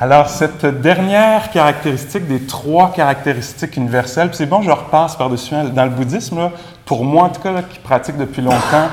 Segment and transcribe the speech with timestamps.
[0.00, 5.56] Alors, cette dernière caractéristique des trois caractéristiques universelles, c'est bon, je repasse par-dessus.
[5.74, 6.52] Dans le bouddhisme,
[6.84, 8.86] pour moi en tout cas, qui pratique depuis longtemps,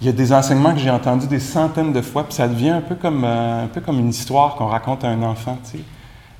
[0.00, 2.70] il y a des enseignements que j'ai entendus des centaines de fois, puis ça devient
[2.70, 5.58] un peu comme, euh, un peu comme une histoire qu'on raconte à un enfant.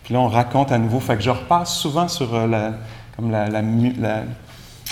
[0.03, 0.99] Puis là, on raconte à nouveau.
[0.99, 2.73] Fait que je repasse souvent sur euh,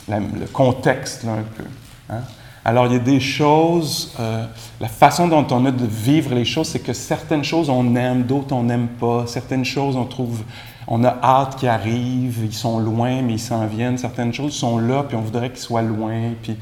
[0.08, 1.64] le contexte, un peu.
[2.10, 2.20] Hein.
[2.64, 4.46] Alors, il y a des choses, euh,
[4.80, 8.22] la façon dont on a de vivre les choses, c'est que certaines choses on aime,
[8.22, 9.26] d'autres on n'aime pas.
[9.26, 10.42] Certaines choses on trouve,
[10.86, 13.98] on a hâte qu'ils arrivent, ils sont loin, mais ils s'en viennent.
[13.98, 16.34] Certaines choses sont là, puis on voudrait qu'ils soient loin.
[16.40, 16.56] Puis,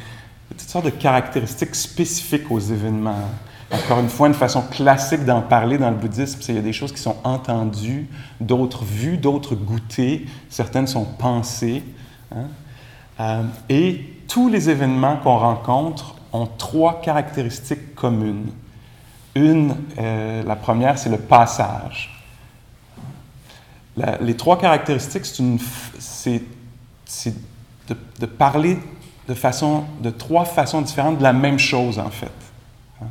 [0.48, 3.29] toutes sortes de caractéristiques spécifiques aux événements.
[3.70, 6.62] Encore une fois, une façon classique d'en parler dans le bouddhisme, c'est qu'il y a
[6.62, 8.09] des choses qui sont entendues,
[8.40, 11.85] d'autres vues, d'autres goûtées, certaines sont pensées.
[12.35, 12.46] Hein.
[13.20, 18.52] Euh, et tous les événements qu'on rencontre ont trois caractéristiques communes.
[19.34, 22.16] Une, euh, la première, c'est le passage.
[24.20, 26.42] les trois caractéristiques, c'est
[27.88, 28.78] de, parler
[29.28, 32.30] de, façon, de trois façons différentes de la même chose, en fait.
[33.02, 33.06] Hein.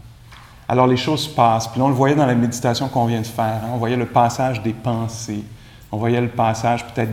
[0.70, 1.68] Alors les choses passent.
[1.68, 3.62] Puis là, on le voyait dans la méditation qu'on vient de faire.
[3.66, 3.72] Hein.
[3.74, 5.44] On voyait le passage des pensées.
[5.92, 7.12] On voyait le passage peut-être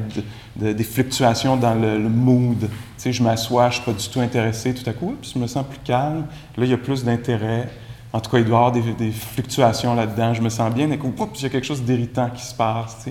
[0.56, 2.60] des fluctuations dans le, mood.
[2.60, 5.30] Tu sais, je m'assois, je ne suis pas du tout intéressé, tout à coup, puis
[5.34, 6.26] je me sens plus calme.
[6.56, 7.68] Là, il y a plus d'intérêt.
[8.12, 10.34] En tout cas, il doit y avoir des, fluctuations là-dedans.
[10.34, 13.08] Je me sens bien, et il y a quelque chose d'irritant qui se passe.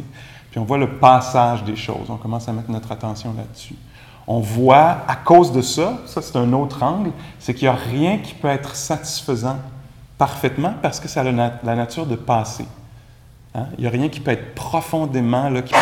[0.51, 2.09] Puis on voit le passage des choses.
[2.09, 3.75] On commence à mettre notre attention là-dessus.
[4.27, 7.77] On voit, à cause de ça, ça c'est un autre angle, c'est qu'il n'y a
[7.77, 9.57] rien qui peut être satisfaisant
[10.17, 12.65] parfaitement parce que ça a la nature de passer.
[13.55, 13.67] Hein?
[13.77, 15.73] Il n'y a rien qui peut être profondément, là, qui,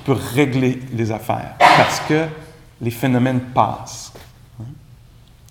[0.00, 2.26] peut, régler les affaires, parce que
[2.80, 4.12] les phénomènes passent.
[4.60, 4.64] Hein?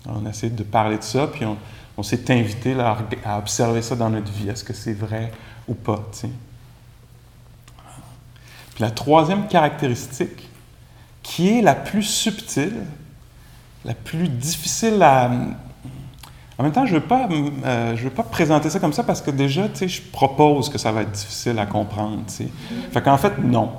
[0.06, 2.74] On essaie de parler de ça, puis on, s'est invité
[3.24, 4.48] à observer ça dans notre vie.
[4.48, 5.30] Est-ce que c'est vrai
[5.68, 6.02] ou pas?
[8.74, 10.48] Puis la troisième caractéristique,
[11.22, 12.80] qui est la plus subtile,
[13.84, 15.30] la plus difficile à,
[16.62, 17.26] en même temps, je ne veux, pas,
[17.66, 20.78] euh, veux pas présenter ça comme ça parce que déjà, tu sais, je propose que
[20.78, 22.44] ça va être difficile à comprendre, tu.
[22.92, 23.72] Fait qu'en fait, non.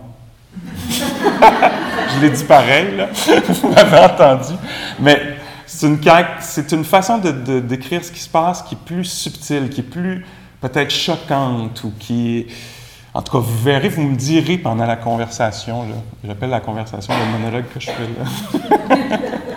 [0.90, 3.08] je l'ai dit pareil.
[3.48, 4.56] Vous m'avez entendu.
[5.00, 9.80] Mais c'est une, façon de, décrire ce qui se passe qui est plus subtile, qui
[9.80, 10.26] est plus
[10.60, 12.48] peut-être choquante ou qui.
[13.14, 15.86] En tout cas, vous verrez, vous me direz pendant la conversation.
[16.22, 19.28] J'appelle la conversation le monologue que je fais là.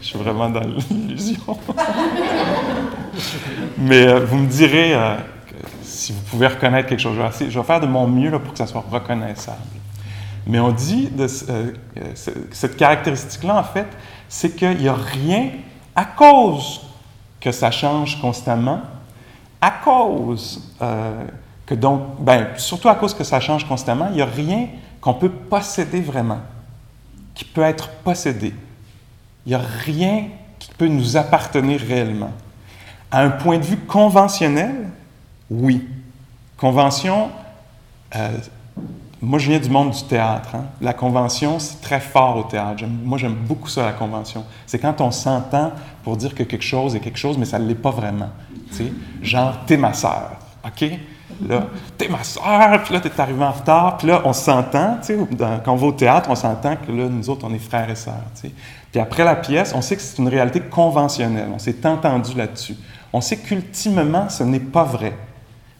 [0.00, 1.58] je suis vraiment dans l'illusion.
[3.78, 5.16] Mais euh, vous me direz euh,
[5.82, 7.16] si vous pouvez reconnaître quelque chose.
[7.40, 9.58] Je vais, faire de mon mieux pour que ça soit reconnaissable.
[10.46, 11.72] Mais on dit de euh,
[12.50, 13.86] cette caractéristique-là, en fait,
[14.28, 15.50] c'est qu'il n'y a rien
[15.94, 16.82] à cause
[17.40, 18.80] que ça change constamment,
[19.60, 20.74] à cause
[21.66, 24.68] que donc, ben, surtout à cause que ça change constamment, il n'y a rien
[25.00, 26.40] qu'on peut posséder vraiment,
[27.34, 28.54] qui peut être possédé.
[29.46, 30.24] Il n'y a rien
[30.58, 32.30] qui peut nous appartenir réellement.
[33.10, 34.88] À un point de vue conventionnel,
[35.50, 35.86] oui.
[36.56, 37.30] Convention,
[38.14, 38.28] euh,
[39.20, 40.54] moi je viens du monde du théâtre.
[40.54, 40.64] Hein.
[40.80, 42.84] La convention, c'est très fort au théâtre.
[42.86, 44.44] Moi j'aime beaucoup ça, la convention.
[44.66, 45.72] C'est quand on s'entend
[46.04, 48.30] pour dire que quelque chose est quelque chose, mais ça ne l'est pas vraiment.
[48.70, 48.92] sais.
[49.20, 50.30] Genre, t'es ma sœur.
[50.64, 50.84] OK?
[51.48, 51.66] Là,
[51.98, 55.16] t'es ma soeur, puis là, t'es arrivé en retard, puis là, on s'entend, tu
[55.64, 57.96] quand on va au théâtre, on s'entend que là, nous autres, on est frères et
[57.96, 58.14] sœurs.
[58.92, 62.76] Puis après la pièce, on sait que c'est une réalité conventionnelle, on s'est entendu là-dessus.
[63.12, 65.14] On sait qu'ultimement, ce n'est pas vrai.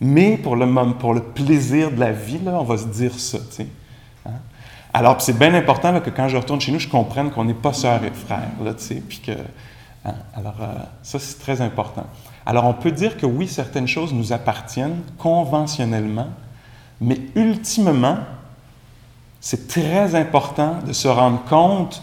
[0.01, 3.39] Mais pour le, pour le plaisir de la vie, là, on va se dire ça.
[4.27, 4.31] Hein.
[4.93, 7.73] Alors, c'est bien important que quand je retourne chez nous, je comprenne qu'on n'est pas
[7.73, 8.73] sœurs et frères, là,
[9.09, 9.33] puis que...
[10.05, 10.15] Hein.
[10.35, 12.07] Alors, euh, ça, c'est très important.
[12.45, 16.29] Alors on peut dire que oui, certaines choses nous appartiennent conventionnellement,
[17.01, 18.19] mais ultimement,
[19.41, 22.03] c'est très important de se rendre compte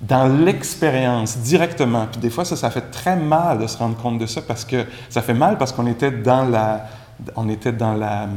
[0.00, 2.06] dans l'expérience directement.
[2.10, 4.64] Puis des fois, ça, ça fait très mal de se rendre compte de ça parce
[4.64, 6.86] que ça fait mal parce qu'on était dans la,
[7.34, 8.28] on était dans la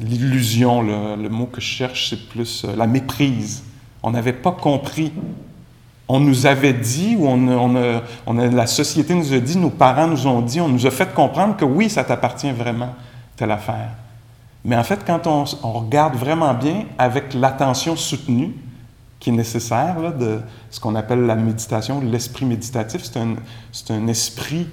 [0.00, 0.82] l'illusion.
[0.82, 3.62] Le, mot que je cherche, c'est plus euh, la méprise.
[4.02, 5.12] On n'avait pas compris
[6.12, 7.96] on nous avait dit, ou on,
[8.26, 11.14] on, la société nous a dit, nos parents nous ont dit, on nous a fait
[11.14, 12.96] comprendre que oui, ça t'appartient vraiment,
[13.36, 13.90] telle affaire.
[14.64, 18.52] Mais en fait, quand on, regarde vraiment bien, avec l'attention soutenue,
[19.20, 20.40] qui est nécessaire, de
[20.70, 23.02] ce qu'on appelle la méditation, l'esprit méditatif.
[23.04, 23.36] C'est un,
[23.70, 24.66] c'est un esprit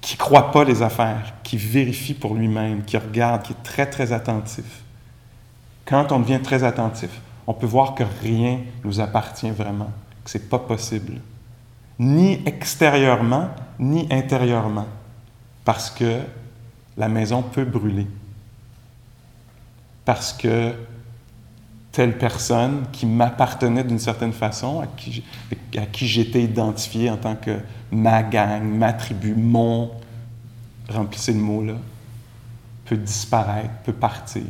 [0.00, 4.12] qui croit pas les affaires, qui vérifie pour lui-même, qui regarde, qui est très, très
[4.12, 4.82] attentif.
[5.84, 7.10] Quand on devient très attentif,
[7.46, 9.90] on peut voir que rien nous appartient vraiment,
[10.24, 11.14] que c'est pas possible,
[11.98, 14.86] ni extérieurement, ni intérieurement,
[15.64, 16.20] parce que
[16.96, 18.06] la maison peut brûler,
[20.04, 20.72] parce que
[21.92, 25.24] telle personne qui m'appartenait d'une certaine façon, à qui,
[25.76, 27.58] à qui j'étais identifié en tant que
[27.90, 29.90] ma gang, ma tribu, mon,
[30.88, 31.74] remplissez le mot là,
[32.84, 34.42] peut disparaître, peut partir.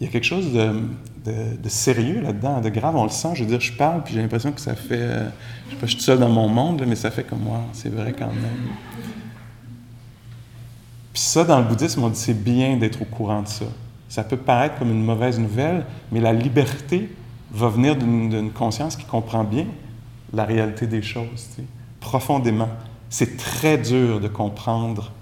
[0.00, 0.82] Il y a quelque chose de,
[1.24, 3.30] de, sérieux là-dedans, de grave, on le sent.
[3.34, 5.00] Je veux dire, je parle, puis j'ai l'impression que ça fait.
[5.00, 5.28] Euh,
[5.68, 7.60] je sais pas, je suis seul dans mon monde, là, mais ça fait comme moi,
[7.72, 8.74] c'est vrai quand même.
[11.14, 13.66] Puis ça, dans le bouddhisme, on dit c'est bien d'être au courant de ça.
[14.08, 17.08] Ça peut paraître comme une mauvaise nouvelle, mais la liberté
[17.52, 19.66] va venir d'une conscience qui comprend bien
[20.32, 21.48] la réalité des choses,
[22.00, 22.68] profondément.
[23.10, 25.12] C'est très dur de comprendre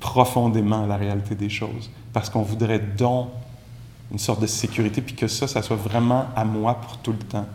[0.00, 3.28] profondément la réalité des choses, parce qu'on voudrait donc
[4.12, 7.18] une sorte de sécurité, puis que ça, ça soit vraiment à moi pour tout le
[7.18, 7.46] temps.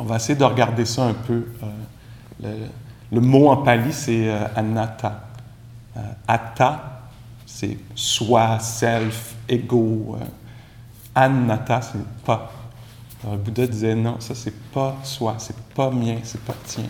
[0.00, 1.46] On va essayer de regarder ça un peu.
[2.44, 2.66] Euh,
[3.12, 5.20] le, mot en pali, c'est euh, anatta.
[5.96, 7.02] Euh, atta,
[7.46, 10.16] c'est soi, self, ego.
[11.14, 12.52] anatta, c'est pas.
[13.22, 16.84] Alors, le Bouddha disait non, ça c'est pas soi, c'est pas mien, c'est pas tien.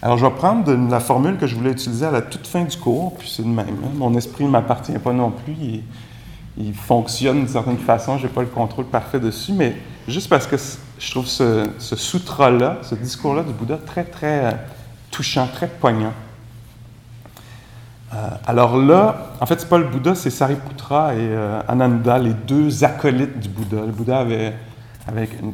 [0.00, 2.76] Alors, je vais prendre la formule que je voulais utiliser à la toute fin du
[2.76, 3.78] cours, puis c'est le même.
[3.84, 3.90] Hein.
[3.94, 5.54] Mon esprit ne m'appartient pas non plus.
[5.60, 5.82] Il,
[6.56, 9.74] il fonctionne d'une certaine façon, je n'ai pas le contrôle parfait dessus, mais
[10.06, 10.56] juste parce que
[10.98, 14.50] je trouve ce, ce sutra-là, ce discours-là du Bouddha très, très euh,
[15.14, 16.12] touchant, très poignant.
[18.12, 22.32] Euh, alors là, en fait, c'est pas le Bouddha, c'est Sariputra et euh, Ananda, les
[22.32, 23.86] deux acolytes du Bouddha.
[23.86, 24.54] Le Bouddha avait,
[25.06, 25.52] avec une,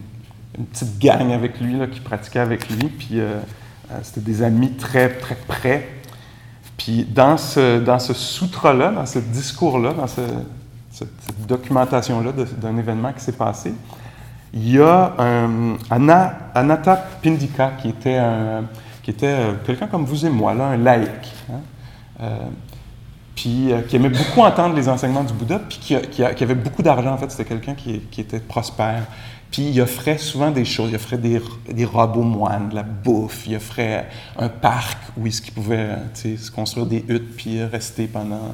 [0.67, 3.41] petite gang avec lui, là, qui pratiquait avec lui, puis euh,
[4.03, 5.89] c'était des amis très, très près.
[6.77, 10.23] Puis dans ce, dans ce sutra-là, dans ce discours-là, dans ce,
[10.91, 11.09] cette,
[11.47, 13.75] documentation-là d'un événement qui s'est passé,
[14.53, 18.65] il y a un, Ana, Anatta Pindika qui était, un,
[19.03, 21.09] qui était euh, quelqu'un comme vous et moi, là, un laïc,
[21.51, 21.61] hein,
[22.21, 22.37] euh,
[23.35, 27.13] puis euh, qui aimait beaucoup entendre les enseignements du Bouddha, puis qui, avait beaucoup d'argent,
[27.13, 29.07] en fait, c'était quelqu'un qui, était prospère.
[29.51, 33.47] Puis il offrait souvent des choses, il offrait des, des robots moines, de la bouffe,
[33.49, 34.09] il offrait
[34.39, 38.53] un parc où il pouvait se construire des huttes, puis rester pendant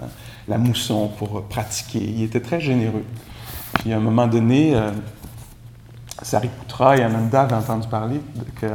[0.49, 1.99] la mousson pour pratiquer.
[1.99, 3.05] Il était très généreux.
[3.75, 4.91] Puis à un moment donné, euh,
[6.23, 8.21] Sariputra et Ananda avaient entendu parler
[8.61, 8.67] que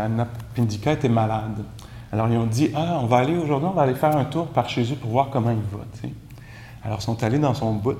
[0.53, 1.63] Pindika était malade.
[2.11, 4.47] Alors ils ont dit Ah, on va aller aujourd'hui, on va aller faire un tour
[4.47, 5.83] par chez pour voir comment il va.
[6.83, 7.97] Alors ils sont allés dans son bout.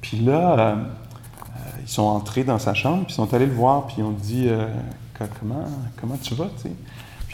[0.00, 0.76] Puis là, euh,
[1.82, 4.12] ils sont entrés dans sa chambre, puis ils sont allés le voir, puis ils ont
[4.12, 4.68] dit euh,
[5.18, 5.64] comment,
[6.00, 6.48] comment tu vas?
[6.62, 6.70] Puis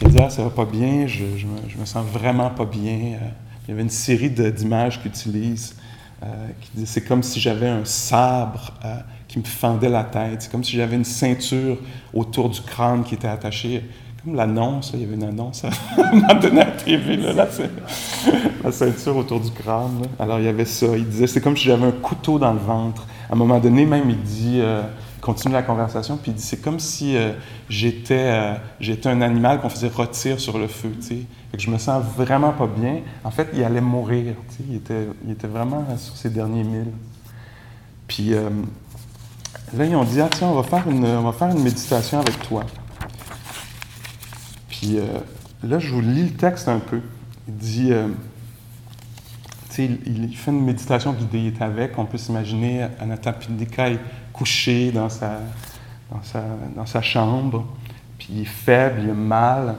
[0.01, 2.49] il a dit Ah, ça va pas bien, je, je, me, je me, sens vraiment
[2.49, 3.17] pas bien.
[3.63, 5.75] Il y avait une série d'images qu'il utilise
[6.23, 8.95] euh, qui dit c'est comme si j'avais un sabre euh,
[9.35, 11.77] qui me fendait la tête, c'est comme si j'avais une ceinture
[12.13, 13.83] autour du crâne qui était attachée,
[14.23, 15.71] comme l'annonce, il y avait une annonce à
[16.53, 17.17] la TV,
[18.63, 20.03] la, ceinture autour du crâne.
[20.19, 22.59] Alors il y avait ça, il disait c'est comme si j'avais un couteau dans le
[22.59, 23.05] ventre.
[23.29, 24.59] À un moment donné, même, il dit.
[24.61, 24.83] Euh,
[25.21, 27.31] continue la conversation, puis il dit c'est comme si euh,
[27.67, 31.17] j'étais euh, j'étais un animal qu'on faisait rôtir sur le feu, tu sais.
[31.49, 32.99] Fait que je me sens vraiment pas bien.
[33.23, 34.35] En fait, il allait mourir.
[34.69, 36.93] Il était, il était vraiment sur ses derniers milles.
[38.07, 38.35] Puis
[39.77, 42.19] là, ils ont dit ah tiens, on va faire une, on va faire une méditation
[42.19, 42.63] avec toi.
[44.69, 44.97] Puis
[45.63, 47.01] là, je vous lis le texte un peu.
[47.47, 47.91] Il dit
[49.83, 53.99] il, il, fait une méditation guidée, il est avec, on peut s'imaginer Anathapindika est
[54.33, 55.39] couché dans sa,
[56.11, 56.43] dans, sa,
[56.75, 57.65] dans sa chambre,
[58.17, 59.75] puis il est faible, il a mal,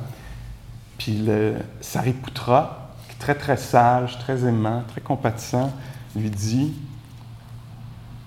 [0.98, 5.72] puis le Sariputra, qui est très très sage, très aimant, très compatissant,
[6.14, 6.72] lui dit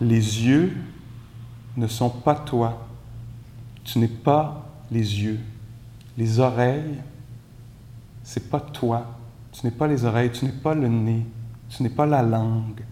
[0.02, 0.76] Les yeux
[1.80, 2.86] ne sont pas toi,
[3.84, 5.40] tu n'es pas les yeux,
[6.18, 7.00] les oreilles,
[8.24, 9.06] c'est pas toi,
[9.52, 11.26] tu n'es pas les oreilles, tu n'es pas le nez,
[11.70, 12.84] tu n'es pas la langue.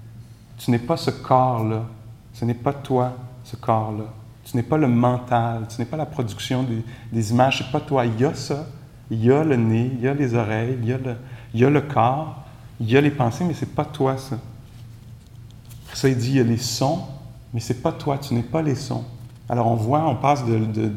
[0.58, 1.86] Tu n'es pas ce corps-là.
[2.34, 4.06] Ce n'est pas toi, ce corps-là.
[4.44, 5.68] Tu n'es pas le mental.
[5.70, 7.60] Tu n'es pas la production des, des images.
[7.60, 8.06] Ce n'est pas toi.
[8.06, 8.68] Il y a ça.
[9.10, 11.16] Il y a le nez, il y a les oreilles, il y a le,
[11.54, 12.44] il y a le corps,
[12.78, 14.38] il y a les pensées, mais ce n'est pas toi, ça.
[15.94, 17.00] Ça, il dit, il y a les sons,
[17.54, 18.18] mais ce n'est pas toi.
[18.18, 19.04] Tu n'es pas les sons.
[19.50, 20.92] Alors, on voit, on passe de, de,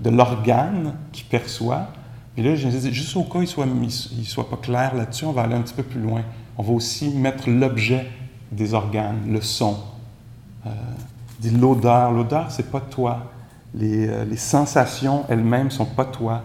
[0.00, 1.88] de, l'organe qui perçoit.
[2.36, 3.66] Et là, je dis, juste au cas où il ne soit,
[4.16, 6.22] il soit pas clair là-dessus, on va aller un petit peu plus loin
[6.58, 8.10] on va aussi mettre l'objet
[8.50, 9.78] des organes, le son.
[10.66, 10.70] Euh,
[11.56, 12.10] l'odeur.
[12.10, 13.30] L'odeur, c'est pas toi.
[13.74, 16.42] Les, euh, les sensations elles-mêmes sont pas toi.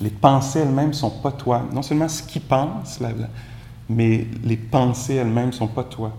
[0.00, 1.66] Les pensées elles-mêmes sont pas toi.
[1.74, 3.00] Non seulement ce qu'ils pensent,
[3.90, 6.12] mais les pensées elles-mêmes sont pas toi.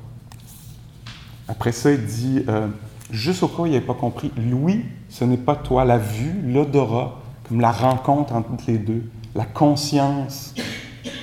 [1.51, 2.67] Après ça, il dit, euh,
[3.12, 5.84] juste au cas où il n'avait pas compris, l'ouïe, ce n'est pas toi.
[5.84, 9.03] La vue, l'odorat, comme la rencontre entre les deux,
[9.36, 10.55] la conscience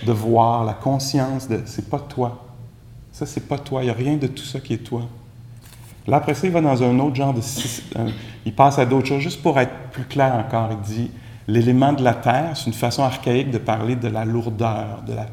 [0.04, 2.44] de voir, la conscience de, c'est pas toi.
[3.11, 3.82] Ça, c'est pas toi.
[3.82, 5.02] Il n'y a rien de tout ça qui est toi.
[6.06, 7.40] Là, après ça, il va dans un autre genre de...
[8.44, 10.68] il passe à d'autres choses, juste pour être plus clair encore.
[10.73, 11.11] Il dit,
[11.47, 15.26] l'élément de la terre, c'est une façon archaïque de parler de la lourdeur, de la,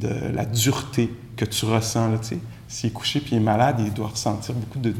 [0.00, 2.08] de la dureté que tu ressens.
[2.08, 2.18] Là,
[2.68, 4.94] S'il est couché puis il est malade, il doit ressentir beaucoup de,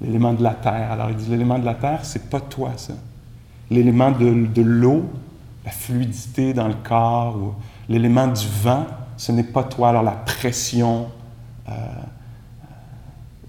[0.00, 0.90] l'élément de la terre.
[0.90, 2.94] Alors il dit, l'élément de la terre, c'est pas toi, ça.
[3.70, 5.04] L'élément de, l'eau,
[5.64, 7.54] la fluidité dans le corps,
[7.88, 8.86] l'élément du vent,
[9.16, 9.90] ce n'est pas toi.
[9.90, 11.08] Alors la pression,
[11.68, 11.72] euh,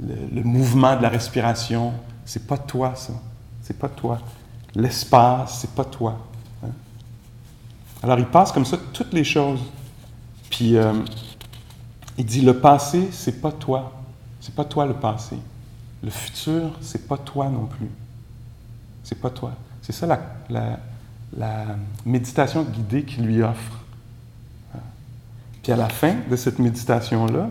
[0.02, 1.94] le, mouvement de la respiration,
[2.26, 3.14] c'est pas toi, ça.
[3.62, 4.20] C'est pas toi.
[4.76, 6.18] L'espace, c'est pas toi.
[6.64, 6.72] Hein.
[8.02, 9.62] Alors il passe comme ça toutes les choses.
[10.50, 10.94] Puis euh,
[12.18, 13.94] il dit le passé, c'est pas toi.
[14.40, 15.38] C'est pas toi le passé.
[16.04, 17.90] Le futur, c'est pas toi non plus.
[19.04, 19.54] C'est pas toi.
[19.82, 20.80] C'est ça la,
[22.06, 23.80] méditation guidée qu'il lui offre.
[25.62, 27.50] Puis à la fin de cette méditation-là,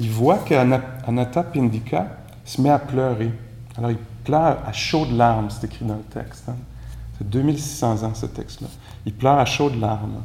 [0.00, 2.08] il voit qu'Anatta Pindika
[2.44, 3.30] se met à pleurer.
[3.76, 6.48] Alors il pleure à chaudes larmes, c'est écrit dans le texte.
[6.48, 6.56] Hein.
[7.18, 8.68] C'est 2600 ans ce texte-là.
[9.04, 10.22] Il pleure à chaudes larmes.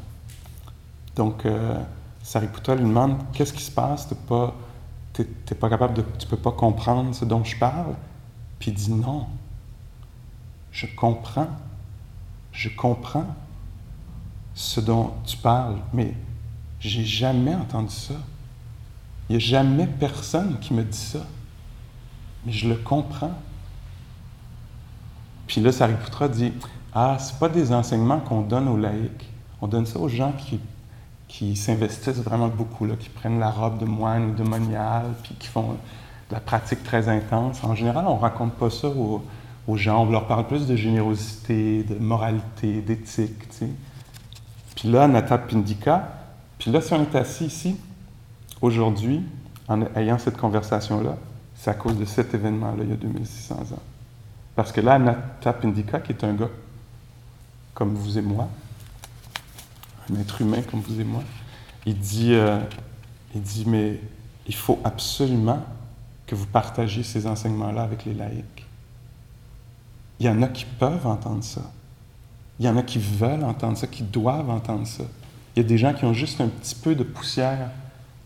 [1.16, 1.78] Donc euh,
[2.26, 4.08] Sariputta lui demande Qu'est-ce qui se passe?
[4.08, 4.56] Tu pas,
[5.60, 6.04] pas capable de.
[6.18, 7.94] Tu peux pas comprendre ce dont je parle?
[8.58, 9.28] Puis il dit Non.
[10.72, 11.50] Je comprends.
[12.52, 13.28] Je comprends
[14.56, 16.16] ce dont tu parles, mais
[16.80, 18.16] j'ai jamais entendu ça.
[19.30, 21.28] Il n'y a jamais personne qui me dit ça.
[22.44, 23.38] Mais je le comprends.
[25.46, 26.54] Puis là, Sariputta dit
[26.92, 29.30] Ah, ce pas des enseignements qu'on donne aux laïcs.
[29.62, 30.60] On donne ça aux gens qui,
[31.38, 35.36] qui s'investissent vraiment beaucoup, là, qui prennent la robe de moine ou de monial, puis
[35.38, 37.62] qui font de la pratique très intense.
[37.62, 39.22] En général, on ne raconte pas ça aux,
[39.76, 40.04] gens.
[40.04, 43.50] On leur parle plus de générosité, de moralité, d'éthique.
[44.78, 46.08] Puis là, Nata Pindika,
[46.58, 47.76] puis là, si on est assis ici,
[48.62, 49.22] aujourd'hui,
[49.68, 51.18] en ayant cette conversation-là,
[51.54, 53.84] c'est à cause de cet événement-là, il y a 2600 ans.
[54.56, 56.50] Parce que là, Anatta Pindika, qui est un gars
[57.74, 58.48] comme vous et moi,
[60.12, 61.24] un être humain comme vous et moi,
[61.86, 62.60] il dit, euh,
[63.34, 64.00] il dit mais
[64.48, 65.64] il faut absolument
[66.28, 68.66] que vous partagiez ces enseignements-là avec les laïcs.
[70.20, 71.62] Il y en a qui peuvent entendre ça.
[72.60, 75.04] Il y en a qui veulent entendre ça, qui doivent entendre ça.
[75.56, 77.70] Il y a des gens qui ont juste un petit peu de poussière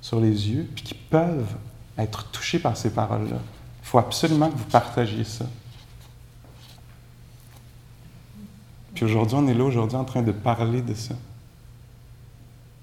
[0.02, 1.56] sur les yeux, puis qui peuvent
[1.98, 3.38] être touchés par ces paroles-là.
[3.82, 5.46] Il faut absolument que vous partagiez ça.
[8.94, 11.16] Puis aujourd'hui, on est là aujourd'hui en train de parler de ça.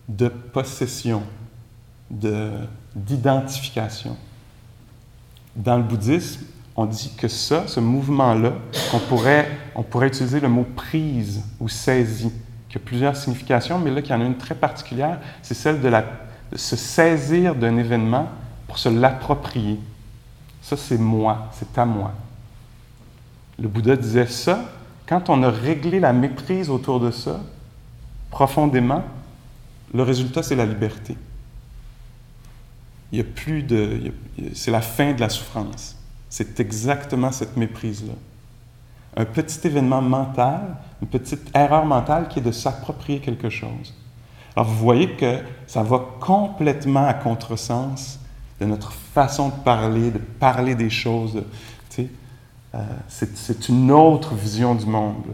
[0.09, 1.23] De possession,
[2.11, 4.17] d'identification.
[5.55, 6.45] Dans le bouddhisme,
[6.77, 8.53] on dit que ça, ce mouvement-là,
[8.93, 12.33] on pourrait, on pourrait utiliser le mot prise ou saisie,
[12.69, 15.89] qui a plusieurs significations, mais là, qui en a une très particulière, c'est celle de
[15.89, 16.05] la
[16.55, 18.29] se saisir d'un événement
[18.67, 19.81] pour se l'approprier.
[20.63, 22.13] Ça, c'est moi, c'est à moi.
[23.59, 24.65] Le Bouddha disait ça,
[25.07, 27.41] quand on a réglé la méprise autour de ça,
[28.31, 29.03] profondément,
[29.95, 31.17] le résultat, c'est la liberté.
[33.13, 34.13] Il n'y a plus de.
[34.55, 35.97] C'est la fin de la souffrance.
[36.29, 38.15] C'est exactement cette méprise-là.
[39.17, 43.95] Un petit événement mental, une petite erreur mentale qui est de s'approprier quelque chose.
[44.55, 48.19] Alors vous voyez que ça va complètement à contresens
[48.61, 51.43] de notre façon de parler, de parler des choses.
[52.75, 55.25] Euh, c'est une autre vision du monde.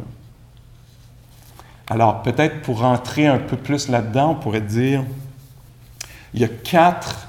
[1.89, 5.05] Alors peut-être pour rentrer un peu plus là-dedans, on pourrait dire,
[6.35, 7.29] il y a quatre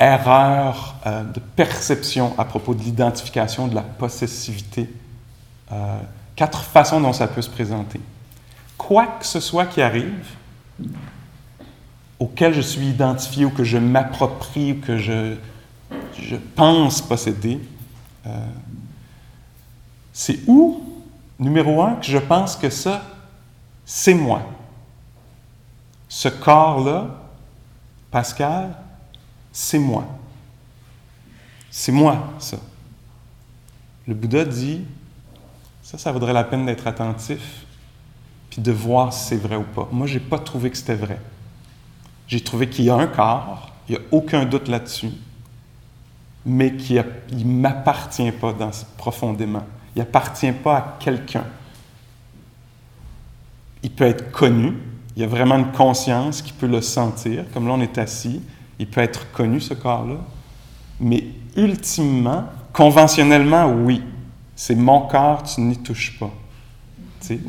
[0.00, 4.88] erreurs euh, de perception à propos de l'identification, de la possessivité.
[5.72, 5.98] Euh,
[6.36, 8.00] quatre façons dont ça peut se présenter.
[8.76, 10.26] Quoi que ce soit qui arrive,
[12.18, 15.36] auquel je suis identifié ou que je m'approprie ou que je,
[16.54, 17.60] pense posséder,
[18.26, 18.30] euh,
[20.12, 20.82] c'est où,
[21.38, 23.02] numéro un, que je pense que ça,
[23.84, 24.42] c'est moi.
[26.08, 27.08] Ce corps-là,
[28.10, 28.76] Pascal,
[29.52, 30.06] c'est moi.
[31.70, 32.58] C'est moi, ça.
[34.06, 34.84] Le Bouddha dit,
[35.82, 37.64] ça, ça vaudrait la peine d'être attentif
[38.50, 39.88] puis de voir si c'est vrai ou pas.
[39.90, 41.18] Moi, je n'ai pas trouvé que c'était vrai.
[42.28, 45.10] J'ai trouvé qu'il y a un corps, il n'y a aucun doute là-dessus,
[46.46, 48.54] mais qu'il ne m'appartient pas
[48.96, 49.64] profondément.
[49.96, 51.44] Il n'appartient pas à quelqu'un.
[53.84, 54.72] Il peut être connu,
[55.14, 58.40] il y a vraiment une conscience qui peut le sentir, comme là on est assis,
[58.78, 60.16] il peut être connu ce corps-là,
[60.98, 61.24] mais
[61.56, 64.02] ultimement, conventionnellement, oui,
[64.56, 66.30] c'est mon corps, tu n'y touches pas.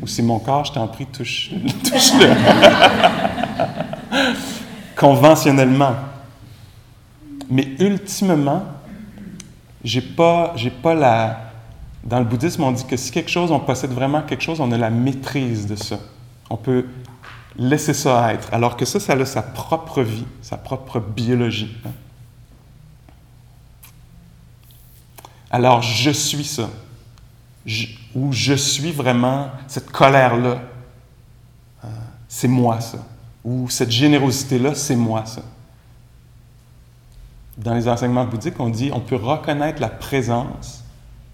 [0.00, 1.50] ou c'est mon corps, je t'en prie, touche,
[1.84, 2.28] touche-le.
[4.96, 5.94] conventionnellement.
[7.48, 8.62] Mais ultimement,
[9.84, 11.40] j'ai pas, j'ai pas la.
[12.02, 14.70] Dans le bouddhisme, on dit que si quelque chose, on possède vraiment quelque chose, on
[14.72, 15.98] a la maîtrise de ça.
[16.50, 16.86] On peut
[17.58, 18.52] laisser ça être.
[18.52, 21.76] Alors que ça, ça a sa propre vie, sa propre biologie.
[21.84, 21.90] Hein.
[25.50, 26.68] Alors, je suis ça.
[28.14, 30.60] ou je suis vraiment cette colère-là.
[31.84, 31.88] Euh,
[32.28, 32.98] c'est moi, ça.
[33.44, 35.42] Ou cette générosité-là, c'est moi, ça.
[37.56, 40.84] Dans les enseignements bouddhiques, on dit on peut reconnaître la présence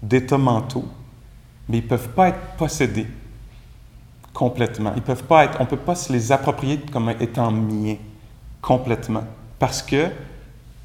[0.01, 0.87] d'états mentaux,
[1.67, 3.07] mais ils ne peuvent pas être possédés
[4.33, 4.93] complètement.
[4.95, 7.97] Ils peuvent pas être, on ne peut pas se les approprier comme étant miens
[8.61, 9.23] complètement.
[9.59, 10.07] Parce que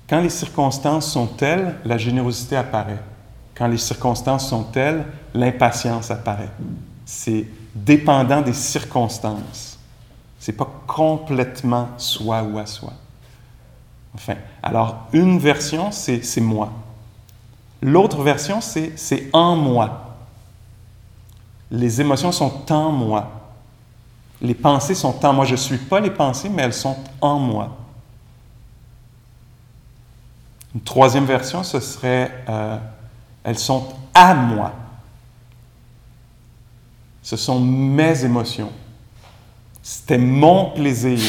[0.08, 2.98] quand les circonstances sont telles, la générosité apparaît.
[3.54, 6.50] Quand les circonstances sont telles, l'impatience apparaît.
[7.04, 9.78] C'est dépendant des circonstances.
[10.38, 12.92] C'est pas complètement soi ou à soi.
[14.14, 16.70] Enfin, alors une version, c'est moi.
[17.82, 20.16] L'autre version, c'est en moi.
[21.70, 23.30] Les émotions sont en moi.
[24.40, 25.44] Les pensées sont en moi.
[25.44, 27.76] Je ne suis pas les pensées, mais elles sont en moi.
[30.74, 32.78] Une troisième version, ce serait euh,
[33.42, 34.72] elles sont à moi.
[37.22, 38.70] Ce sont mes émotions.
[39.82, 41.20] C'était mon plaisir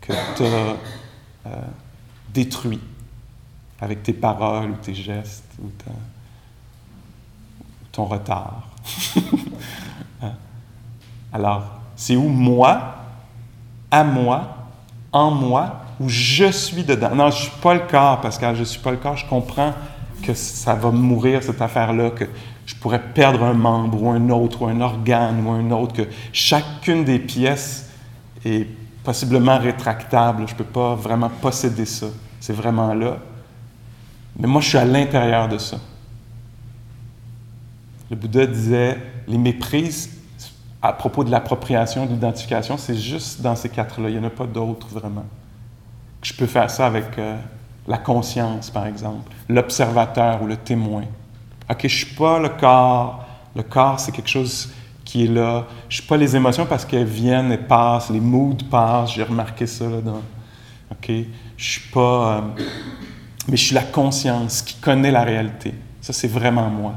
[0.00, 0.76] que tu as
[1.46, 1.62] euh,
[2.34, 2.80] détruit
[3.80, 5.70] avec tes paroles ou tes gestes ou
[7.92, 8.68] ton retard.
[11.32, 11.64] Alors,
[11.96, 12.94] c'est où moi,
[13.90, 14.56] à moi,
[15.12, 17.14] en moi, où je suis dedans?
[17.14, 19.16] Non, je ne suis pas le corps, parce que je ne suis pas le corps,
[19.16, 19.72] je comprends
[20.22, 22.24] que ça va mourir, cette affaire-là, que
[22.66, 26.08] je pourrais perdre un membre ou un autre, ou un organe ou un autre, que
[26.32, 27.90] chacune des pièces
[28.44, 28.66] est
[29.04, 30.44] possiblement rétractable.
[30.46, 32.06] Je ne peux pas vraiment posséder ça.
[32.40, 33.18] C'est vraiment là.
[34.38, 35.78] Mais moi, je suis à l'intérieur de ça.
[38.10, 40.11] Le Bouddha disait, les méprises
[40.82, 44.08] à propos de l'appropriation, de l'identification, c'est juste dans ces quatre-là.
[44.08, 45.24] Il n'y en a pas d'autres vraiment.
[46.22, 47.36] Je peux faire ça avec euh,
[47.86, 51.04] la conscience, par exemple, l'observateur ou le témoin.
[51.70, 53.24] OK, je ne suis pas le corps.
[53.54, 54.72] Le corps, c'est quelque chose
[55.04, 55.66] qui est là.
[55.88, 59.14] Je ne suis pas les émotions parce qu'elles viennent et passent, les moods passent.
[59.14, 60.22] J'ai remarqué ça là dans.
[60.90, 61.08] OK?
[61.08, 61.24] Je ne
[61.56, 62.38] suis pas.
[62.38, 62.40] Euh,
[63.48, 65.74] mais je suis la conscience qui connaît la réalité.
[66.00, 66.94] Ça, c'est vraiment moi.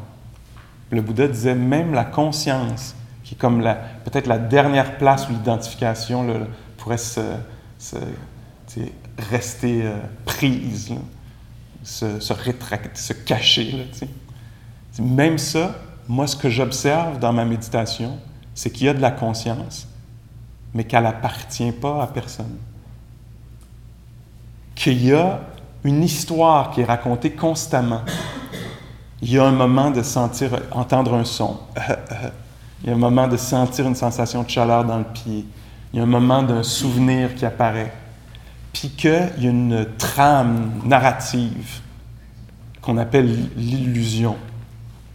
[0.91, 3.61] Le Bouddha disait même la conscience, qui est comme
[4.05, 7.21] peut-être la dernière place où l'identification pourrait se,
[9.17, 10.93] rester euh, prise,
[11.83, 13.87] se, rétracter, se cacher.
[14.99, 15.75] même ça,
[16.07, 18.19] moi, ce que j'observe dans ma méditation,
[18.53, 19.87] c'est qu'il y a de la conscience,
[20.75, 22.57] mais qu'elle n'appartient pas à personne.
[24.75, 25.41] Qu'il y a
[25.83, 28.01] une histoire qui est racontée constamment.
[29.21, 31.59] Il y a un moment de sentir, entendre un son.
[32.85, 35.43] Il y a un moment de sentir une sensation de chaleur dans le pied.
[35.91, 37.91] Il y a un moment d'un souvenir qui apparaît
[38.75, 41.79] puis qu'il y a une trame narrative
[42.81, 44.35] qu'on appelle l'illusion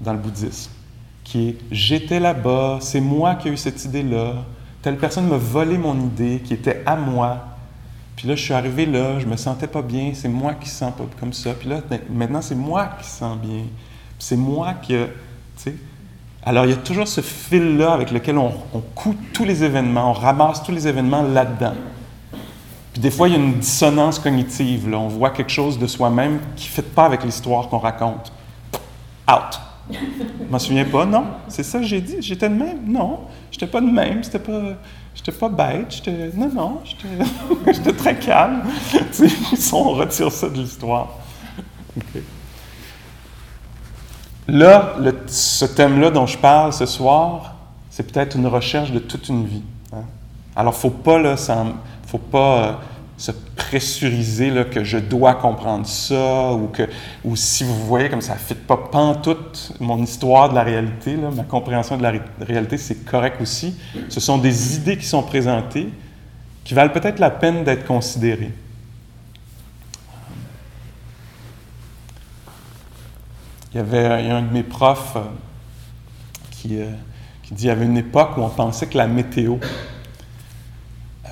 [0.01, 0.73] dans le bouddhisme,
[1.23, 4.37] qui est j'étais là-bas, c'est moi qui ai eu cette idée-là,
[4.81, 7.49] telle personne m'a volé mon idée qui était à moi,
[8.17, 10.95] puis là je suis arrivé là, je me sentais pas bien, c'est moi qui sens
[10.95, 13.65] pas comme ça, puis là maintenant c'est moi qui sens bien,
[14.19, 15.05] c'est moi qui, tu
[15.57, 15.75] sais.
[16.43, 20.11] Alors il y a toujours ce fil-là avec lequel on, on coud tous les événements,
[20.11, 21.75] on ramasse tous les événements là-dedans.
[22.93, 24.93] Puis des fois, il y a une dissonance cognitive.
[24.93, 28.33] On voit quelque chose de soi-même qui ne fit pas avec l'histoire qu'on raconte.
[29.31, 29.61] Out.
[29.91, 31.25] Je m'en souviens pas, non?
[31.49, 32.17] C'est ça que j'ai dit.
[32.21, 32.79] J'étais de même?
[32.87, 34.23] Non, j'étais pas de même.
[34.25, 34.77] C'était pas,
[35.39, 36.03] pas bête.
[36.35, 36.81] Non, non,
[37.65, 38.63] j'étais, très calme.
[39.73, 41.19] on retire ça de l'histoire.
[44.51, 47.55] Là, ce thème-là dont je parle ce soir,
[47.89, 49.63] c'est peut-être une recherche de toute une vie.
[49.93, 50.03] Hein.
[50.57, 51.37] Alors, faut pas là,
[52.07, 52.73] faut pas euh,
[53.17, 56.89] se pressuriser que je dois comprendre ça ou que
[57.25, 61.17] ou si vous voyez comme ça ne fit pas pantoute mon histoire de la réalité,
[61.17, 63.77] ma compréhension de la réalité, c'est correct aussi.
[64.09, 65.91] Ce sont des idées qui sont présentées,
[66.65, 68.53] qui valent peut-être la peine d'être considérés.
[73.73, 75.21] Il y avait un de mes profs euh,
[76.51, 76.91] qui, euh,
[77.43, 79.59] qui dit qu'il y avait une époque où on pensait que la météo,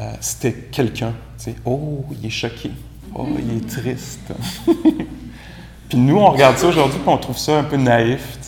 [0.01, 1.14] euh, c'était quelqu'un.
[1.64, 2.70] Oh, il est choqué.
[3.12, 4.33] Oh, il est triste.
[5.88, 8.38] puis nous, on regarde ça aujourd'hui, puis on trouve ça un peu naïf,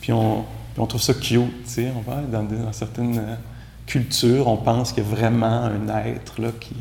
[0.00, 0.44] Puis on,
[0.78, 3.38] on trouve ça cute, On va dans, dans certaines
[3.86, 6.76] cultures, on pense qu'il y a vraiment un être là, qui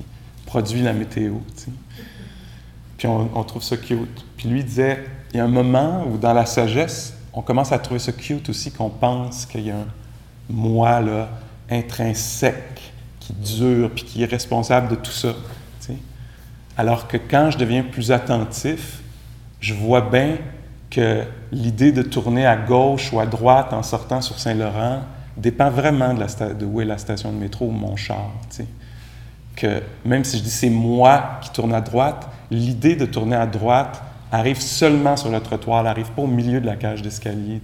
[0.46, 1.36] produit la météo,
[2.98, 4.26] Puis on, on trouve ça cute.
[4.38, 7.80] Puis lui disait, il y a un moment où dans la sagesse, on commence à
[7.80, 9.88] trouver ça cute aussi, qu'on pense qu'il y a un
[10.50, 11.30] moi là,
[11.70, 15.34] intrinsèque qui dure puis qui est responsable de tout ça.
[16.78, 19.02] Alors que quand je deviens plus attentif,
[19.60, 20.38] je vois bien
[20.90, 25.02] que l'idée de tourner à gauche ou à droite en sortant sur Saint-Laurent
[25.36, 28.32] dépend vraiment de, la où est la station de métro ou mon char.
[29.58, 33.46] Que même si je dis c'est moi qui tourne à droite, l'idée de tourner à
[33.46, 37.62] droite arrive seulement sur le trottoir, elle n'arrive pas au milieu de la cage d'escalier.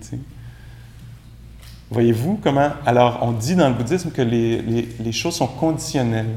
[1.91, 2.71] Voyez-vous comment...
[2.85, 6.35] Alors, on dit dans le bouddhisme que les, choses sont conditionnelles.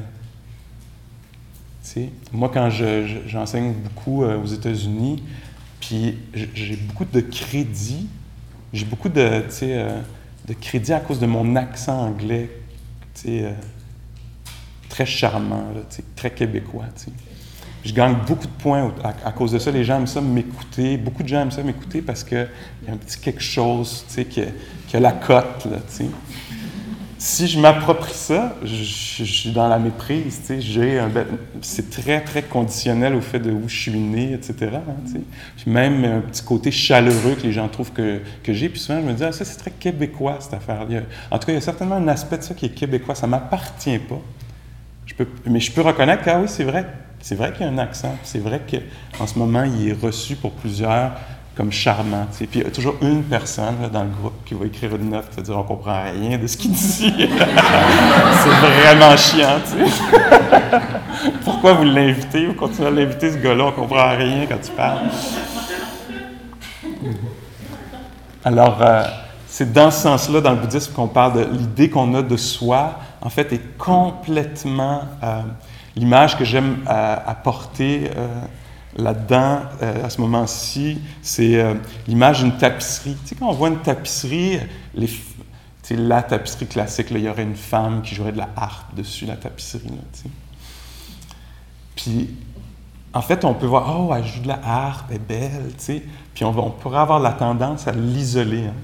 [2.32, 2.68] Moi, quand
[3.26, 5.22] j'enseigne beaucoup euh, aux États-Unis,
[5.80, 6.18] puis
[6.54, 8.06] j'ai beaucoup de crédit,
[8.72, 10.00] j'ai beaucoup de, euh,
[10.46, 12.50] de crédit à cause de mon accent anglais,
[13.26, 13.52] euh,
[14.88, 15.64] très charmant,
[16.14, 16.84] très québécois
[17.84, 18.92] je gagne beaucoup de points
[19.24, 19.70] à, cause de ça.
[19.70, 20.96] Les gens aiment ça m'écouter.
[20.96, 22.48] Beaucoup de gens aiment ça m'écouter parce qu'il
[22.86, 24.42] y a un petit quelque chose qui,
[24.96, 25.66] a, la cote.
[25.70, 25.78] Là.
[27.20, 30.40] Si je m'approprie ça, je, suis dans la méprise.
[30.46, 31.02] Tu sais,
[31.62, 34.70] c'est très, très conditionnel au fait de où je suis né, etc.
[34.74, 35.20] Hein.
[35.56, 38.68] Puis même un petit côté chaleureux que les gens trouvent que, que j'ai.
[38.68, 40.84] Puis souvent, je me dis, ah, ça, c'est très québécois, cette affaire.
[40.88, 43.16] là En tout cas, il y a certainement un aspect de ça qui est québécois.
[43.16, 44.20] Ça ne m'appartient pas.
[45.06, 46.86] Je peux, mais je peux reconnaître que, ah oui, c'est vrai,
[47.20, 48.16] c'est vrai qu'il y a un accent.
[48.22, 51.12] C'est vrai qu'en ce moment, il est reçu pour plusieurs
[51.58, 52.26] comme charmant.
[52.36, 55.28] Puis il y a toujours une personne dans le groupe qui va écrire une note,
[55.30, 57.12] qui va dire on comprend rien de ce qu'il dit.
[57.18, 59.58] c'est vraiment chiant.
[61.44, 62.46] Pourquoi vous l'invitez?
[62.46, 65.00] Vous continuez à l'inviter, ce gars-là, on comprend rien quand tu parles.
[68.44, 69.02] Alors, euh,
[69.48, 73.00] c'est dans ce sens-là, dans le bouddhisme, qu'on parle de l'idée qu'on a de soi,
[73.20, 75.40] en fait, est complètement euh,
[75.98, 78.28] L'image que j'aime euh, apporter euh,
[78.96, 83.16] là-dedans, euh, à ce moment-ci, c'est l'image d'une tapisserie.
[83.22, 84.60] Tu sais, quand on voit une tapisserie,
[85.90, 89.26] la tapisserie classique, là, il y aurait une femme qui jouerait de la harpe dessus
[89.26, 89.90] la tapisserie.
[91.96, 92.30] Puis,
[93.12, 95.84] en fait, on peut voir, oh, elle joue de la harpe, elle est belle, tu
[95.84, 96.02] sais.
[96.32, 98.66] Puis on, pourrait avoir la tendance à l'isoler.
[98.66, 98.74] Hein.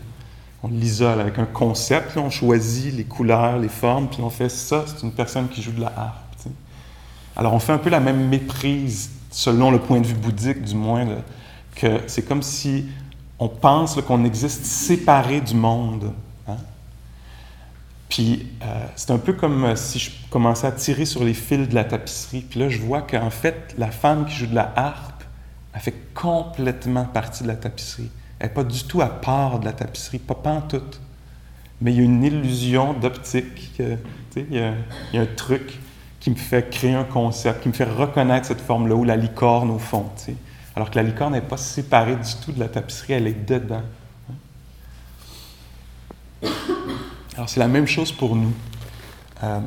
[0.65, 4.85] On l'isole avec un concept, on choisit les couleurs, les formes, puis on fait ça,
[4.89, 6.24] c'est une personne qui joue de la harpe.
[7.37, 10.75] Alors on fait un peu la même méprise, selon le point de vue bouddhique du
[10.75, 11.07] moins,
[11.75, 12.87] que c'est comme si
[13.39, 16.13] on pense qu'on existe séparé du monde.
[16.47, 16.57] Hein.
[18.09, 21.69] Puis euh, c'est un peu comme euh, si je commençais à tirer sur les fils
[21.69, 22.43] de la tapisserie.
[22.49, 25.25] Puis là, je vois qu'en fait, la femme qui joue de la harpe,
[25.73, 28.11] elle fait complètement partie de la tapisserie.
[28.39, 30.81] Elle n'est pas du tout à part de la tapisserie, pas en tout.
[31.81, 33.73] Mais il y a une illusion d'optique.
[34.37, 35.79] Il y, a un truc
[36.25, 39.71] qui me fait créer un concept, qui me fait reconnaître cette forme-là, ou la licorne
[39.71, 40.07] au fond.
[40.75, 43.83] Alors que la licorne n'est pas séparée du tout de la tapisserie, elle est dedans.
[47.37, 48.55] Alors c'est la même chose pour nous.
[49.43, 49.61] Euh,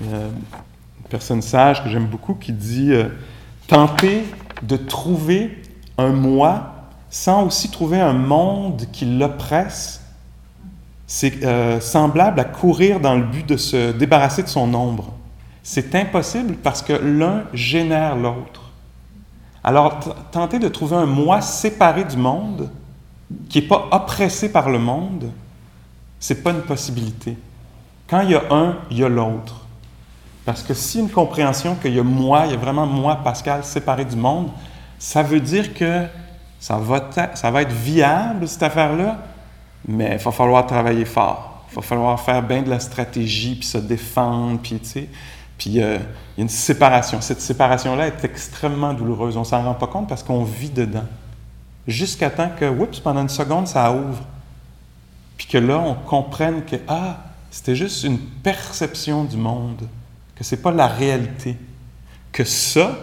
[0.00, 3.10] une personne sage que j'aime beaucoup qui dit euh,
[3.66, 4.24] Tenter
[4.62, 5.62] de trouver
[5.98, 10.05] un moi sans aussi trouver un monde qui l'oppresse
[11.06, 15.12] c'est euh, semblable à courir dans le but de se débarrasser de son ombre.
[15.62, 18.62] C'est impossible parce que l'un génère l'autre.
[19.62, 19.98] Alors,
[20.30, 22.70] tenter de trouver un moi séparé du monde,
[23.48, 25.30] qui n'est pas oppressé par le monde,
[26.20, 27.36] c'est pas une possibilité.
[28.08, 29.66] Quand il y a un, il y a l'autre.
[30.44, 33.64] Parce que si une compréhension qu'il y a moi, il y a vraiment moi, Pascal,
[33.64, 34.48] séparé du monde,
[34.98, 36.04] ça veut dire que
[36.60, 39.18] ça va, ça va être viable, cette affaire-là,
[39.86, 41.64] mais il va falloir travailler fort.
[41.70, 45.08] Il va falloir faire bien de la stratégie, puis se défendre, puis tu sais.
[45.58, 45.98] Puis euh,
[46.36, 47.20] il y a une séparation.
[47.20, 49.36] Cette séparation-là est extrêmement douloureuse.
[49.36, 51.06] On s'en rend pas compte parce qu'on vit dedans.
[51.86, 54.22] Jusqu'à temps que, oups, pendant une seconde, ça ouvre.
[55.36, 57.18] Puis que là, on comprenne que, ah,
[57.50, 59.88] c'était juste une perception du monde,
[60.34, 61.56] que c'est pas la réalité.
[62.32, 62.98] Que ça,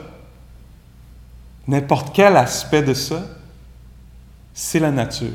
[1.68, 3.24] n'importe quel aspect de ça,
[4.54, 5.32] c'est la nature.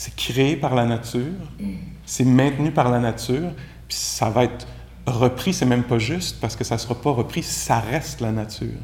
[0.00, 1.34] C'est créé par la nature,
[2.06, 3.52] c'est maintenu par la nature,
[3.86, 4.66] Puis ça va être
[5.04, 8.32] repris, c'est même pas juste, parce que ça ne sera pas repris, ça reste la
[8.32, 8.80] nature.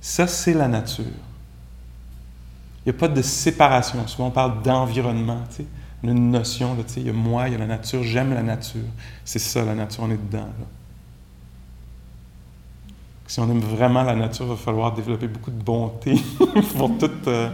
[0.00, 1.04] Ça, c'est la nature.
[2.84, 4.04] Il n'y a pas de séparation.
[4.08, 5.66] Souvent, on parle d'environnement, tu sais,
[6.02, 8.42] une notion, tu sais, il y a moi, il y a la nature, j'aime la
[8.42, 8.90] nature.
[9.24, 10.48] C'est ça, la nature, on est dedans.
[13.28, 16.20] Si on aime vraiment la nature, il va falloir développer beaucoup de bonté
[16.76, 17.50] pour toutes, euh,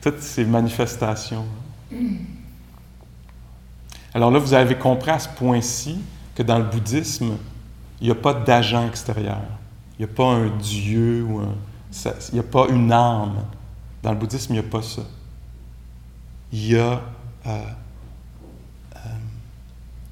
[0.00, 1.44] toutes ces manifestations.
[4.14, 6.00] Alors là, vous avez compris à ce point-ci
[6.34, 7.36] que dans le bouddhisme,
[8.00, 9.42] il n'y a pas d'agent extérieur.
[9.98, 11.54] Il n'y a pas un dieu ou un,
[12.30, 13.44] il n'y a pas une âme.
[14.02, 15.02] Dans le bouddhisme, il n'y a pas ça.
[16.52, 17.02] Il y a,
[17.46, 17.62] euh,
[18.96, 18.98] euh,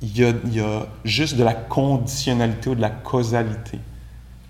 [0.03, 3.79] il, y a, il y a juste de la conditionnalité ou de la causalité.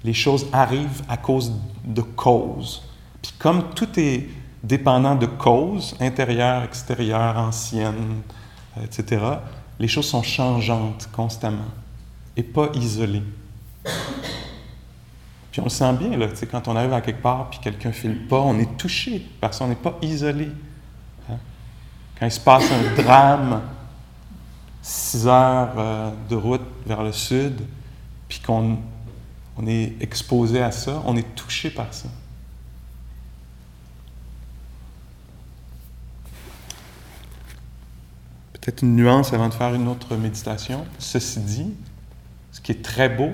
[0.03, 1.53] Les choses arrivent à cause
[1.85, 2.83] de causes.
[3.21, 4.29] Puis comme tout est
[4.63, 8.23] dépendant de causes, intérieures, extérieures, anciennes,
[8.77, 9.23] euh, etc.,
[9.79, 11.71] les choses sont changeantes constamment
[12.37, 13.23] et pas isolées.
[15.51, 17.95] Puis on le sent bien, là, quand on arrive à quelque part puis quelqu'un ne
[17.95, 20.51] file pas, on est touché parce qu'on n'est pas isolé.
[21.31, 21.37] Hein.
[22.19, 23.63] Quand il se passe un drame,
[24.83, 27.61] six heures euh, de route vers le sud,
[28.29, 28.79] puis qu'on
[29.59, 32.09] on est exposé à ça, on est touché par ça.
[38.67, 40.85] Peut-être une nuance avant de faire une autre méditation.
[40.99, 41.73] Ceci dit,
[42.51, 43.31] ce qui est très beau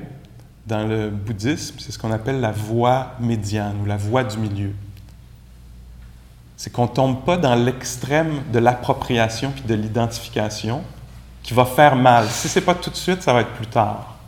[0.66, 4.74] dans le bouddhisme, c'est ce qu'on appelle la voie médiane ou la voie du milieu.
[6.58, 10.82] C'est qu'on ne tombe pas dans l'extrême de l'appropriation puis de l'identification
[11.42, 12.28] qui va faire mal.
[12.28, 14.18] Si ce n'est pas tout de suite, ça va être plus tard.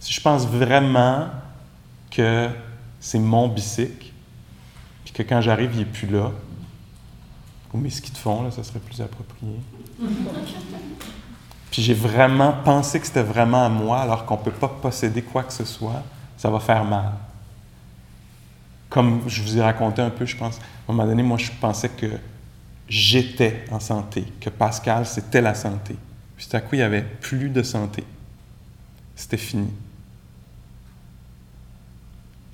[0.00, 1.26] Si je pense vraiment
[2.10, 2.48] que
[2.98, 4.10] c'est mon bicycle,
[5.04, 6.32] puis que quand j'arrive, il n'est plus là,
[7.74, 9.60] ou mes skis de fond, là, ça serait plus approprié.
[11.70, 15.22] Puis j'ai vraiment pensé que c'était vraiment à moi, alors qu'on ne peut pas posséder
[15.22, 16.02] quoi que ce soit,
[16.36, 17.12] ça va faire mal.
[18.88, 21.50] Comme je vous ai raconté un peu, je pense, à un moment donné, moi, je
[21.60, 22.06] pensais que
[22.88, 25.94] j'étais en santé, que Pascal, c'était la santé.
[26.36, 28.04] Puis tout à coup, il n'y avait plus de santé.
[29.14, 29.68] C'était fini.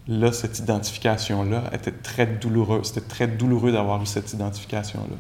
[0.08, 2.88] Là, cette identification-là était très douloureuse.
[2.88, 5.16] C'était très douloureux d'avoir eu cette identification-là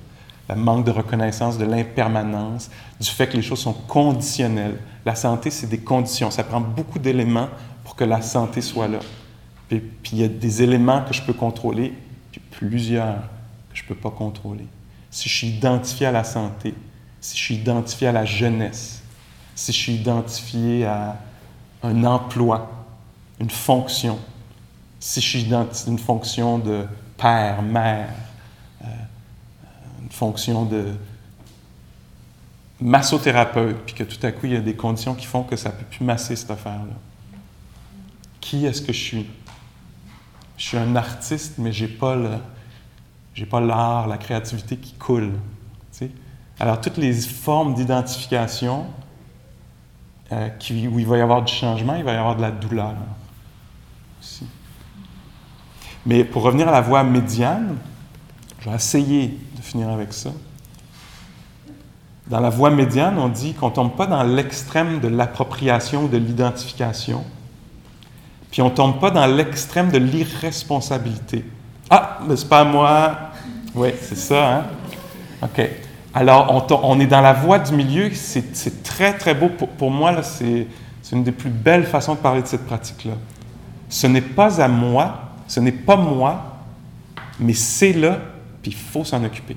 [0.48, 4.78] le manque de reconnaissance de l'impermanence, du fait que les choses sont conditionnelles.
[5.04, 6.30] La santé, c'est des conditions.
[6.30, 7.48] Ça prend beaucoup d'éléments
[7.82, 8.98] pour que la santé soit là.
[9.68, 9.80] Puis,
[10.12, 11.94] il y a des éléments que je peux contrôler,
[12.30, 13.16] puis plusieurs
[13.70, 14.66] que je ne peux pas contrôler.
[15.10, 16.74] Si je suis identifié à la santé,
[17.20, 19.02] si je suis identifié à la jeunesse,
[19.54, 21.16] si je suis identifié à
[21.82, 22.70] un emploi,
[23.40, 24.18] une fonction,
[25.00, 26.84] si je suis identifié à une fonction de
[27.16, 28.10] père, mère,
[30.14, 30.92] fonction de
[32.80, 35.70] massothérapeute, puis que tout à coup, il y a des conditions qui font que ça
[35.70, 36.94] ne peut plus masser cette affaire-là.
[38.40, 39.26] Qui est-ce que je suis?
[40.56, 45.32] Je suis un artiste, mais je n'ai pas l'art, la créativité qui coule.
[46.60, 48.86] Alors, toutes les formes d'identification
[50.30, 52.94] euh, où il va y avoir du changement, il va y avoir de la douleur
[54.20, 54.46] aussi.
[56.06, 57.76] Mais pour revenir à la voie médiane,
[58.60, 59.38] je vais essayer
[59.82, 60.30] avec ça.
[62.28, 66.08] Dans la voie médiane, on dit qu'on ne tombe pas dans l'extrême de l'appropriation ou
[66.08, 67.22] de l'identification,
[68.50, 71.44] puis on ne tombe pas dans l'extrême de l'irresponsabilité.
[71.90, 73.18] Ah, mais c'est pas moi.
[73.74, 74.64] Oui, c'est ça, hein?
[75.42, 75.68] OK.
[76.14, 79.48] Alors, on, est dans la voie du milieu, c'est très, très beau.
[79.48, 80.68] Pour, pour moi, c'est
[81.12, 83.14] une des plus belles façons de parler de cette pratique-là.
[83.88, 86.58] Ce n'est pas à moi, ce n'est pas moi,
[87.40, 88.18] mais c'est là
[88.64, 89.56] puis il faut s'en occuper.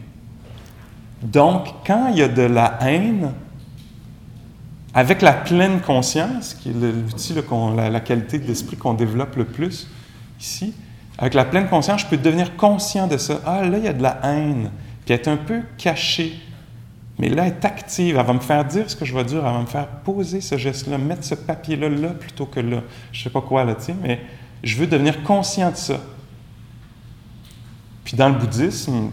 [1.21, 3.32] Donc, quand il y a de la haine,
[4.93, 7.36] avec la pleine conscience, qui est l'outil,
[7.75, 9.88] la, la, qualité d'esprit qu'on développe le plus
[10.39, 10.73] ici,
[11.17, 13.41] avec la pleine conscience, je peux devenir conscient de ça.
[13.45, 14.69] Ah, là, il y a de la haine,
[15.06, 16.39] puis être un peu caché.
[17.19, 19.39] Mais là, elle est active, elle va me faire dire ce que je vais dire,
[19.39, 22.84] elle va me faire poser ce geste-là, mettre ce papier-là là plutôt que là.
[23.12, 24.21] Je ne sais pas quoi, là, tu mais
[24.63, 25.99] je veux devenir conscient de ça.
[28.03, 29.12] Puis dans le bouddhisme,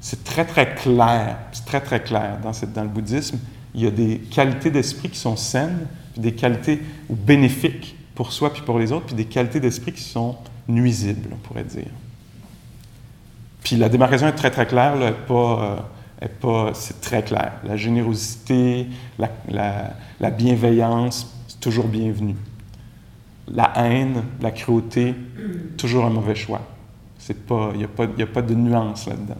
[0.00, 1.38] c'est très, très clair.
[1.52, 2.38] C'est très, très clair.
[2.42, 3.38] Dans, le bouddhisme,
[3.74, 6.80] il y a des qualités d'esprit qui sont saines, puis des qualités
[7.10, 10.36] bénéfiques pour soi puis pour les autres, puis des qualités d'esprit qui sont
[10.68, 11.90] nuisibles, on pourrait dire.
[13.62, 14.94] Puis la démarcation est très, très claire.
[14.96, 15.12] Euh,
[16.40, 17.52] pas, c'est très clair.
[17.64, 18.86] La générosité,
[19.18, 22.36] la, la, la bienveillance, c'est toujours bienvenu.
[23.48, 25.14] La haine, la cruauté,
[25.76, 26.62] toujours un mauvais choix.
[27.28, 29.36] Il n'y a, a pas de nuance là-dedans.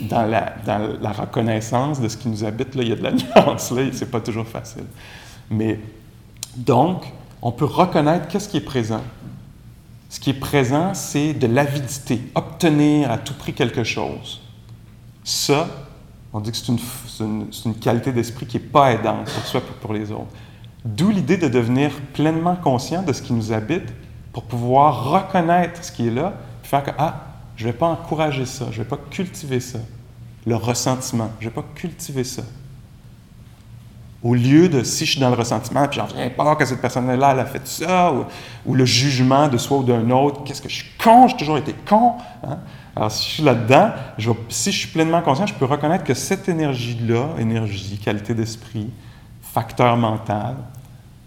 [0.00, 3.12] Dans la, reconnaissance de ce qui nous habite, là, il y a de la
[3.46, 4.84] nuance, là, c'est pas toujours facile.
[5.50, 5.78] Mais
[6.56, 7.04] donc,
[7.40, 9.02] on peut reconnaître qu'est-ce qui est présent.
[10.08, 14.40] Ce qui est présent, c'est de l'avidité, obtenir à tout prix quelque chose.
[15.24, 15.68] Ça,
[16.32, 19.80] on dit que c'est une, une, qualité d'esprit qui n'est pas aidante pour soi et
[19.80, 20.32] pour les autres.
[20.84, 23.92] D'où l'idée de devenir pleinement conscient de ce qui nous habite
[24.32, 27.31] pour pouvoir reconnaître ce qui est là, puis faire que, ah,
[27.62, 29.78] je ne vais pas encourager ça, je ne vais pas cultiver ça.
[30.44, 32.42] Le ressentiment, je ne vais pas cultiver ça.
[34.20, 36.80] Au lieu de, si je suis dans le ressentiment, puis j'en viens pas que cette
[36.80, 38.12] personne-là, elle a fait ça,
[38.66, 41.56] ou, le jugement de soi ou d'un autre, qu'est-ce que je suis con, j'ai toujours
[41.56, 42.14] été con.
[42.42, 42.58] Hein?
[42.96, 43.92] Alors, si je suis là-dedans,
[44.48, 48.90] si je suis pleinement conscient, je peux reconnaître que cette énergie-là, énergie, qualité d'esprit,
[49.40, 50.56] facteur mental,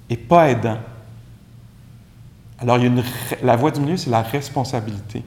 [0.10, 0.80] n'est pas aidant.
[2.60, 3.04] Alors, il y a une,
[3.42, 5.24] la voie du milieu, c'est la responsabilité.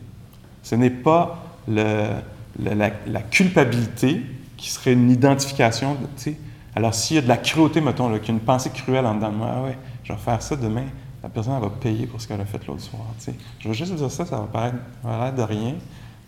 [0.63, 4.23] Ce n'est pas la, culpabilité
[4.57, 5.97] qui serait une identification.
[6.17, 6.37] sais.
[6.75, 9.15] Alors, s'il y a de la cruauté, mettons, qu'il y a une pensée cruelle en
[9.15, 10.87] dedans de moi, ah ouais, je vais faire ça demain,
[11.23, 13.03] la personne elle va payer pour ce qu'elle a fait l'autre soir.
[13.19, 13.35] sais.
[13.61, 15.75] Je vais juste dire ça, ça va paraître l'air de rien,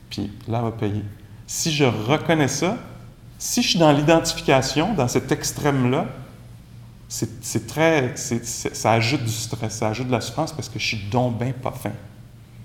[0.09, 1.05] puis là, elle va payer.
[1.47, 2.77] Si je reconnais ça,
[3.39, 6.07] si je suis dans l'identification, dans cet extrême-là,
[7.09, 8.15] c'est très.
[8.17, 11.53] ça ajoute du stress, ça ajoute de la souffrance parce que je suis donc bien
[11.53, 11.93] pas fin.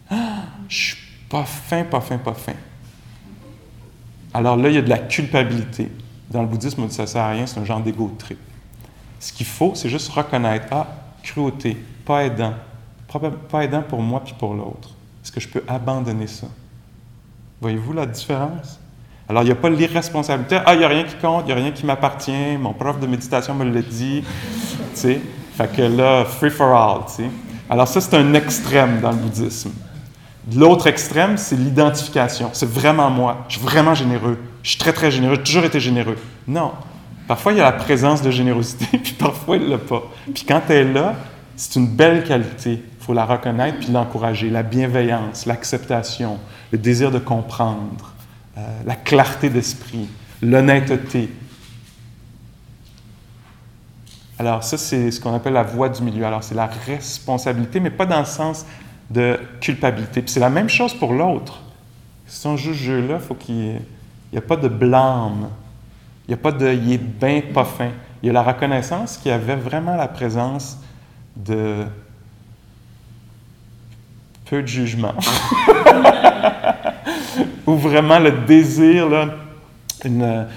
[0.09, 0.97] Ah, je suis
[1.35, 2.53] pas fin, pas fin, pas fin.
[4.33, 5.91] Alors là, il y a de la culpabilité.
[6.31, 8.39] Dans le bouddhisme, on dit ça sert à rien, c'est un genre d'égo trip.
[9.19, 10.87] Ce qu'il faut, c'est juste reconnaître Ah,
[11.23, 12.53] cruauté, pas aidant.
[13.49, 14.91] Pas aidant pour moi puis pour l'autre.
[15.21, 16.47] Est-ce que je peux abandonner ça?
[17.59, 18.79] Voyez-vous la différence?
[19.27, 20.59] Alors, il n'y a pas l'irresponsabilité.
[20.65, 22.97] Ah, il n'y a rien qui compte, il n'y a rien qui m'appartient, mon prof
[22.97, 24.23] de méditation me l'a dit.
[24.23, 25.21] tu sais,
[25.57, 27.01] fait que là, free for all.
[27.07, 27.29] Tu sais.
[27.69, 29.71] Alors, ça, c'est un extrême dans le bouddhisme.
[30.53, 32.51] L'autre extrême, c'est l'identification.
[32.53, 33.45] C'est vraiment moi.
[33.47, 34.37] Je suis vraiment généreux.
[34.61, 35.35] Je suis très, très généreux.
[35.35, 36.17] J'ai toujours été généreux.
[36.47, 36.71] Non.
[37.27, 40.03] Parfois, il y a la présence de générosité, puis parfois, il ne l'a pas.
[40.33, 41.15] Puis quand elle est là,
[41.55, 42.83] c'est une belle qualité.
[42.99, 44.49] Il faut la reconnaître puis l'encourager.
[44.49, 46.37] La bienveillance, l'acceptation,
[46.71, 48.13] le désir de comprendre,
[48.57, 50.07] euh, la clarté d'esprit,
[50.41, 51.29] l'honnêteté.
[54.37, 56.25] Alors ça, c'est ce qu'on appelle la voie du milieu.
[56.25, 58.65] Alors c'est la responsabilité, mais pas dans le sens
[59.09, 60.21] de culpabilité.
[60.21, 61.61] Puis c'est la même chose pour l'autre.
[62.27, 65.49] Si on joue ce jeu-là, faut qu'il n'y ait pas de blâme.
[66.27, 67.89] Il n'y a pas de «il est bien pas fin».
[68.23, 70.79] Il y a la reconnaissance qu'il y avait vraiment la présence
[71.35, 71.85] de
[74.45, 75.13] peu de jugement.
[77.67, 79.29] Ou vraiment le désir, là,
[80.03, 80.47] une,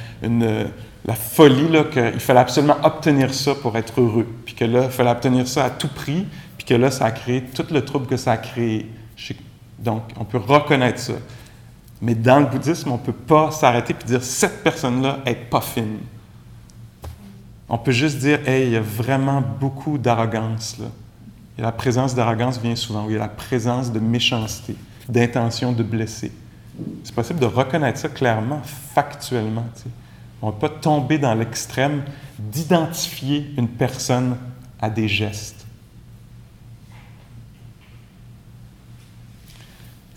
[1.05, 4.27] la folie, qu'il fallait absolument obtenir ça pour être heureux.
[4.45, 6.27] Puis que là, il fallait obtenir ça à tout prix
[6.69, 8.91] que là, ça a créé tout le trouble que ça a créé.
[9.79, 11.15] Donc, on peut reconnaître ça.
[12.03, 15.63] Mais dans le bouddhisme, on ne peut pas s'arrêter et dire cette personne-là est pas
[15.63, 15.99] fine.
[17.71, 20.77] On peut juste dire, hey, il y a vraiment beaucoup d'arrogance.
[21.59, 24.77] Et la présence d'arrogance vient souvent, il y a la présence de méchanceté,
[25.09, 26.33] d'intention de blesser.
[27.03, 28.61] C'est possible de reconnaître ça clairement,
[28.95, 29.67] factuellement.
[30.43, 32.03] On ne peut pas tomber dans l'extrême
[32.39, 34.37] d'identifier une personne
[34.81, 35.67] à des gestes.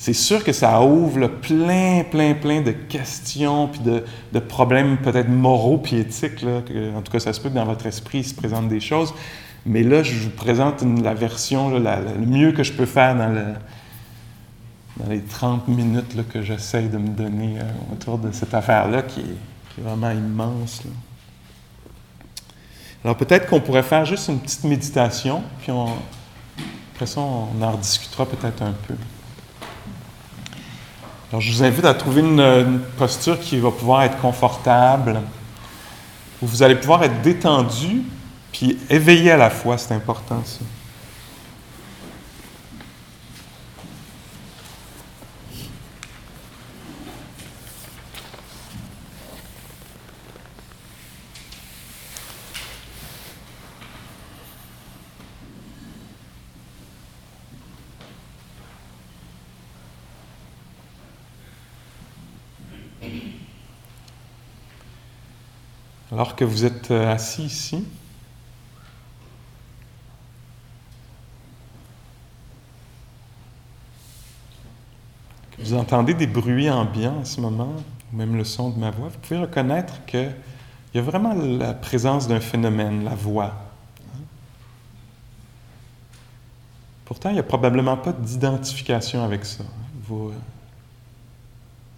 [0.01, 5.77] C'est sûr que ça ouvre plein, plein, plein de questions puis de, problèmes peut-être moraux
[5.77, 6.43] puis éthiques.
[6.43, 9.13] en tout cas, ça se peut que dans votre esprit, il se présente des choses.
[9.63, 13.55] Mais là, je vous présente la version, le mieux que je peux faire dans,
[15.07, 19.81] les 30 minutes que j'essaye de me donner euh, autour de cette affaire-là qui, est,
[19.83, 20.81] vraiment immense.
[23.03, 25.71] Alors peut-être qu'on pourrait faire juste une petite méditation, puis
[26.95, 28.95] après ça, on en rediscutera peut-être un peu.
[31.39, 35.21] Je vous invite à trouver une, posture qui va pouvoir être confortable,
[36.41, 38.03] où vous allez pouvoir être détendu,
[38.51, 40.59] puis éveillé à la fois, c'est important ça.
[66.11, 67.85] Alors que vous êtes euh, assis ici,
[75.51, 77.73] que vous entendez des bruits ambiants en ce moment,
[78.11, 80.35] ou même le son de ma voix, vous pouvez reconnaître qu'il
[80.93, 83.53] y a vraiment la présence d'un phénomène, la voix.
[87.05, 89.63] Pourtant, il n'y a probablement pas d'identification avec ça.
[90.07, 90.33] Vous,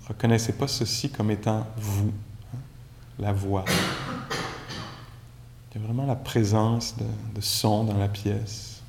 [0.07, 2.11] reconnaissez pas ceci comme étant vous,
[3.19, 3.65] la voix.
[5.71, 8.81] Il y a vraiment la présence de, son dans la pièce.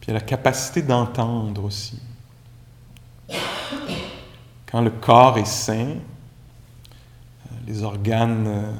[0.00, 2.00] Puis il y a la capacité d'entendre aussi.
[4.66, 5.96] Quand le corps est sain, euh,
[7.66, 8.72] les organes euh,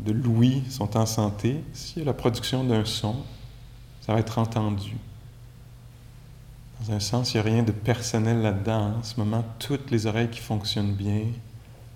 [0.00, 3.16] de l'ouïe sont en santé, s'il y a la production d'un son,
[4.00, 4.96] ça va être entendu.
[6.80, 8.96] Dans un sens, il n'y a rien de personnel là-dedans.
[8.98, 11.24] En ce moment, toutes les oreilles qui fonctionnent bien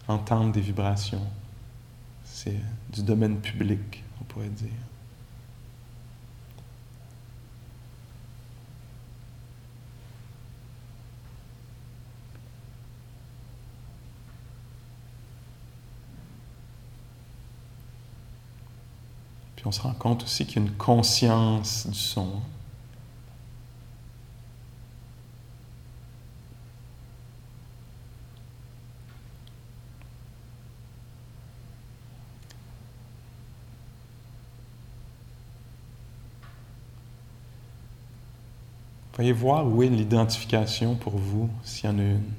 [0.09, 1.26] entendent des vibrations.
[2.24, 2.59] C'est
[2.93, 4.68] du domaine public, on pourrait dire.
[19.57, 22.43] Puis on se rend compte aussi qu'il y a une conscience du son.
[39.25, 42.31] Voyez voir où est l'identification pour vous, s'il y en a une?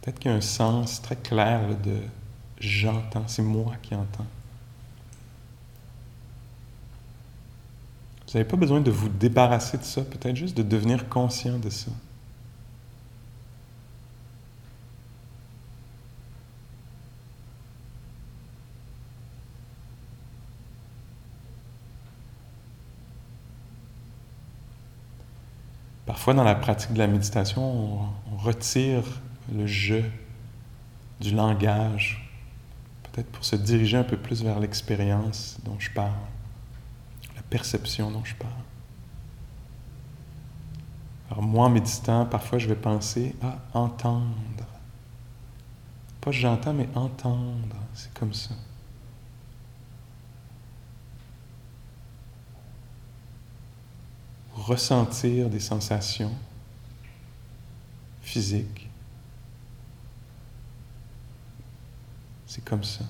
[0.00, 1.98] Peut-être qu'il y a un sens très clair de
[2.58, 4.24] j'entends, c'est moi qui entends.
[8.26, 11.68] Vous n'avez pas besoin de vous débarrasser de ça, peut-être juste de devenir conscient de
[11.68, 11.90] ça.
[26.20, 27.62] Parfois, dans la pratique de la méditation,
[28.30, 29.04] on, retire
[29.50, 30.02] le je
[31.18, 32.30] du langage,
[33.04, 36.12] peut-être pour se diriger un peu plus vers l'expérience dont je parle,
[37.34, 38.52] la perception dont je parle.
[41.30, 44.26] Alors moi, en méditant, parfois je vais penser à entendre.
[46.20, 48.54] Pas j'entends, mais entendre, c'est comme ça.
[54.60, 56.32] Ressentir des sensations
[58.22, 58.88] physiques.
[62.46, 63.04] C'est comme ça.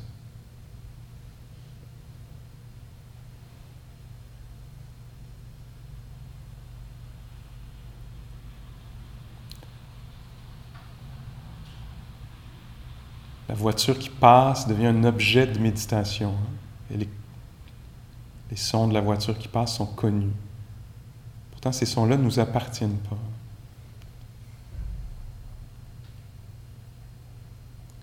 [13.48, 16.34] La voiture qui passe devient un objet de méditation.
[16.92, 16.96] Hein.
[18.50, 20.32] Les sons de la voiture qui passe sont connus.
[21.60, 23.18] Pourtant, ces sons-là ne nous appartiennent pas.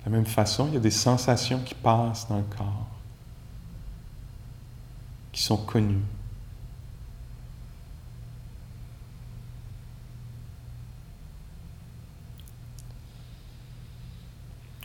[0.05, 2.85] De la même façon, il y a des sensations qui passent dans le corps,
[5.31, 6.03] qui sont connues.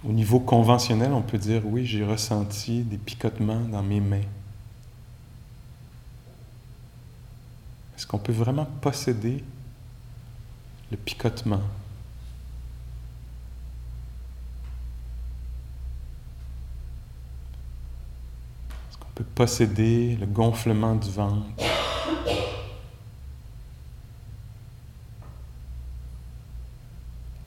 [0.03, 4.23] Au niveau conventionnel, on peut dire oui, j'ai ressenti des picotements dans mes mains.
[8.13, 9.43] Qu'on peut vraiment posséder
[10.91, 11.63] le picotement.
[18.91, 21.47] Est-ce qu'on peut posséder le gonflement du ventre?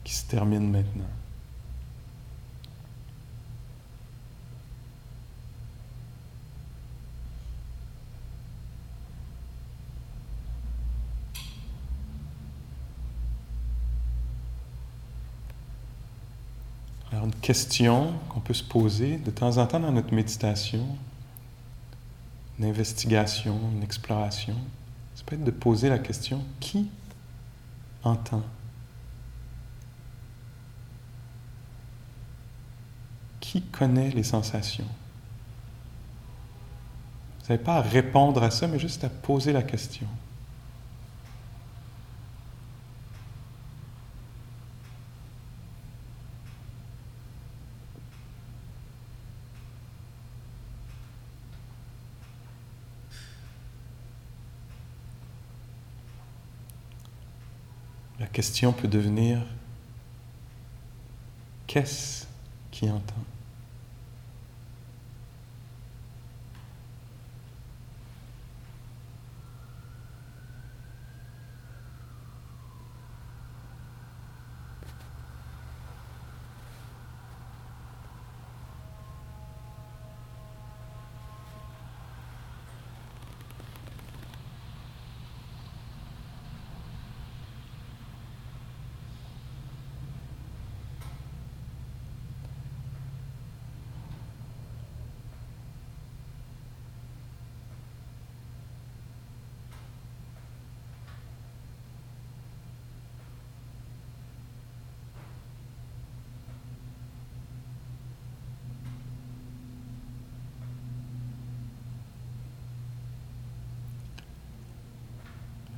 [0.02, 1.06] Qui se termine maintenant
[17.26, 20.84] une question qu'on peut se poser de temps en temps dans notre méditation,
[22.58, 24.56] une investigation, une exploration,
[25.14, 26.90] ça peut être de poser la question qui
[28.02, 28.42] entend?
[33.38, 34.88] Qui connaît les sensations?
[37.38, 40.08] Vous n'avez pas à répondre à ça, mais juste à poser la question.
[58.18, 59.38] La question peut devenir
[61.66, 62.26] qu'est-ce
[62.70, 63.14] qui entend?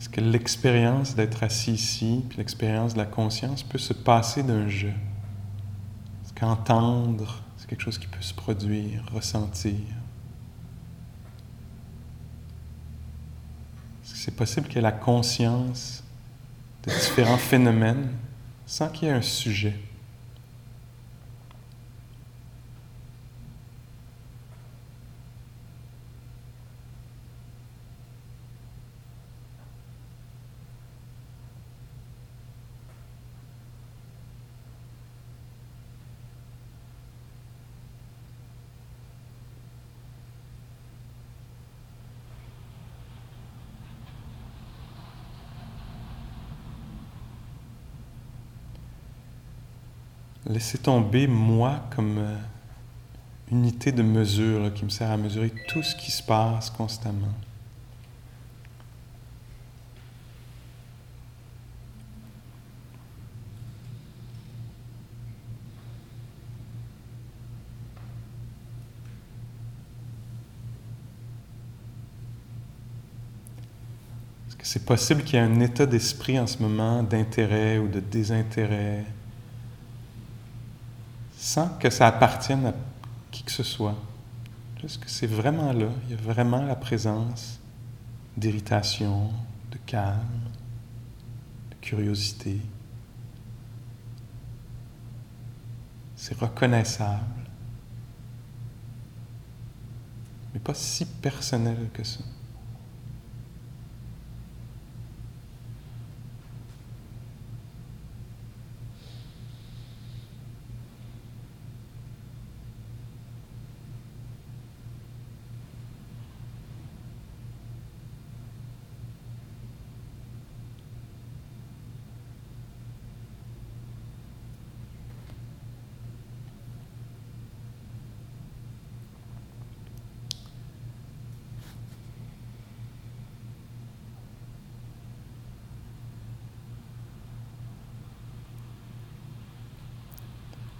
[0.08, 4.66] Est-ce que l'expérience d'être assis ici, puis l'expérience de la conscience peut se passer d'un
[4.66, 4.94] jeu?
[6.24, 9.74] Est-ce qu'entendre, c'est quelque chose qui peut se produire, ressentir?
[14.02, 16.02] Est-ce que c'est possible qu'il y ait la conscience
[16.84, 18.08] de différents phénomènes
[18.64, 19.78] sans qu'il y ait un sujet?
[50.58, 52.36] Laissez tomber moi comme euh,
[53.52, 57.28] unité de mesure qui me sert à mesurer tout ce qui se passe constamment.
[74.48, 77.86] Est-ce que c'est possible qu'il y ait un état d'esprit en ce moment d'intérêt ou
[77.86, 79.04] de désintérêt?
[81.80, 82.74] Que ça appartienne à
[83.30, 83.96] qui que ce soit.
[84.80, 87.58] Juste que c'est vraiment là, il y a vraiment la présence
[88.36, 89.30] d'irritation,
[89.72, 90.18] de calme,
[91.70, 92.60] de curiosité.
[96.14, 97.22] C'est reconnaissable,
[100.52, 102.20] mais pas si personnel que ça.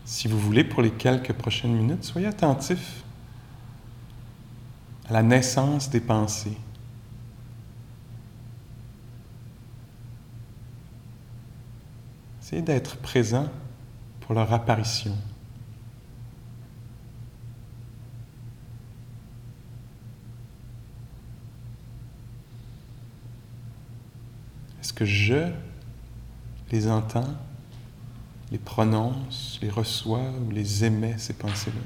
[0.09, 3.05] Si vous voulez, pour les quelques prochaines minutes, soyez attentif
[5.07, 6.57] à la naissance des pensées.
[12.41, 13.51] Essayez d'être présent
[14.23, 15.15] pour leur apparition.
[24.81, 25.53] Est-ce que je
[26.73, 27.35] les entends?
[28.51, 31.81] Les prononce, les reçoit ou les émet, ces pensées-là.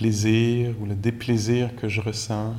[0.00, 2.54] Plaisir ou le déplaisir que je ressens,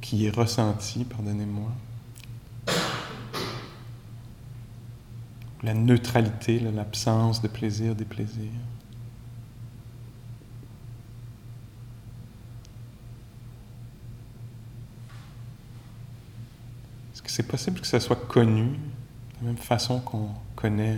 [0.00, 1.70] qui est ressenti, pardonnez-moi.
[5.62, 8.50] La neutralité, l'absence de plaisir, déplaisir.
[17.12, 20.96] Est-ce que c'est possible que ça soit connu de la même façon qu'on connaît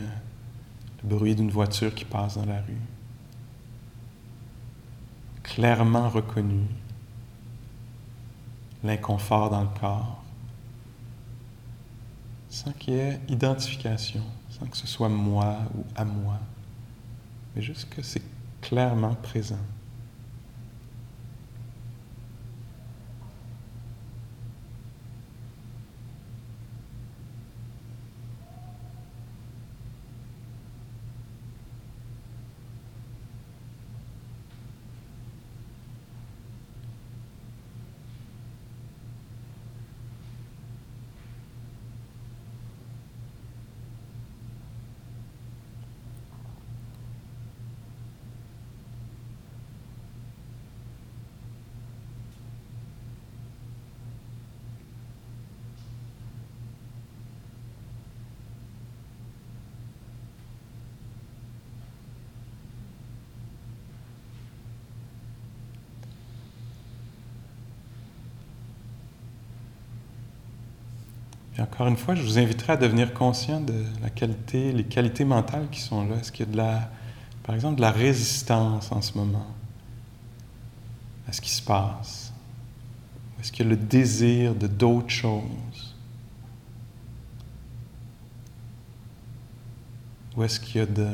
[1.02, 2.95] le bruit d'une voiture qui passe dans la rue?
[5.46, 6.66] Clairement reconnu
[8.82, 10.22] l'inconfort dans le corps,
[12.50, 16.38] sans qu'il y ait identification, sans que ce soit moi ou à moi,
[17.54, 18.22] mais juste que c'est
[18.60, 19.58] clairement présent.
[71.76, 75.68] Encore une fois, je vous inviterai à devenir conscient de la qualité, les qualités mentales
[75.70, 76.16] qui sont là.
[76.16, 76.90] Est-ce qu'il y a de la,
[77.42, 79.46] par exemple, de la résistance en ce moment
[81.28, 82.32] à ce qui se passe?
[83.38, 85.94] Est-ce qu'il y a le désir de d'autres choses?
[90.34, 91.10] Ou est-ce qu'il y a de,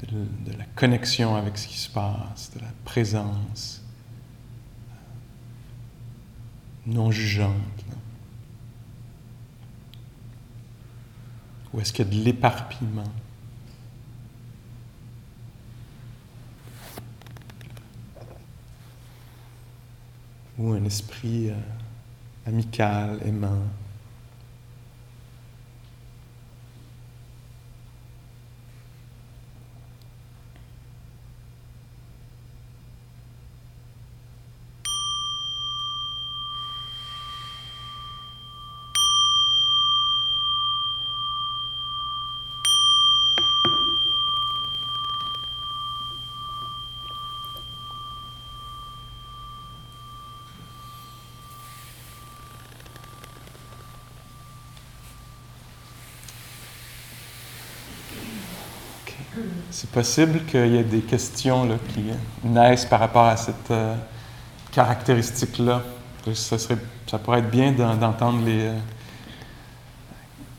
[0.00, 3.85] de, de, la connexion avec ce qui se passe, de la présence
[6.86, 7.84] non jugeante?
[11.72, 13.12] Ou est-ce qu'il y a de l'éparpillement?
[20.58, 21.54] Ou un esprit euh,
[22.46, 23.62] amical, aimant?
[59.78, 62.10] C'est possible qu'il y ait des questions qui
[62.42, 63.94] naissent par rapport à cette euh,
[64.72, 65.82] caractéristique-là.
[66.32, 68.78] Ça, serait, ça pourrait être bien d'entendre les, euh,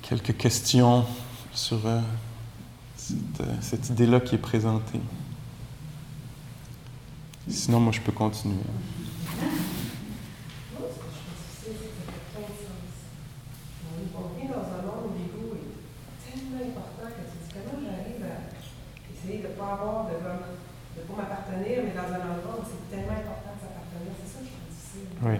[0.03, 1.03] quelques questions
[1.51, 1.99] sur euh,
[3.59, 5.01] cette idée-là qui est présentée.
[7.47, 8.53] Sinon, moi, je peux continuer.
[25.19, 25.31] Oui.
[25.31, 25.39] Ouais.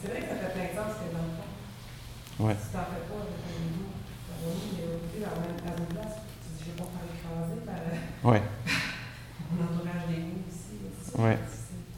[0.00, 2.46] C'est vrai que ça fait plein de sens que dans le fond.
[2.46, 2.56] Ouais.
[2.62, 3.90] Si t'en fais pas avec un niveau,
[4.26, 6.86] ça va mieux, mais au dans, même, dans une place, tu dis, je vais pas
[6.86, 8.42] me faire écraser par ouais.
[9.50, 10.74] mon entourage d'égout aussi.
[11.18, 11.34] Oui.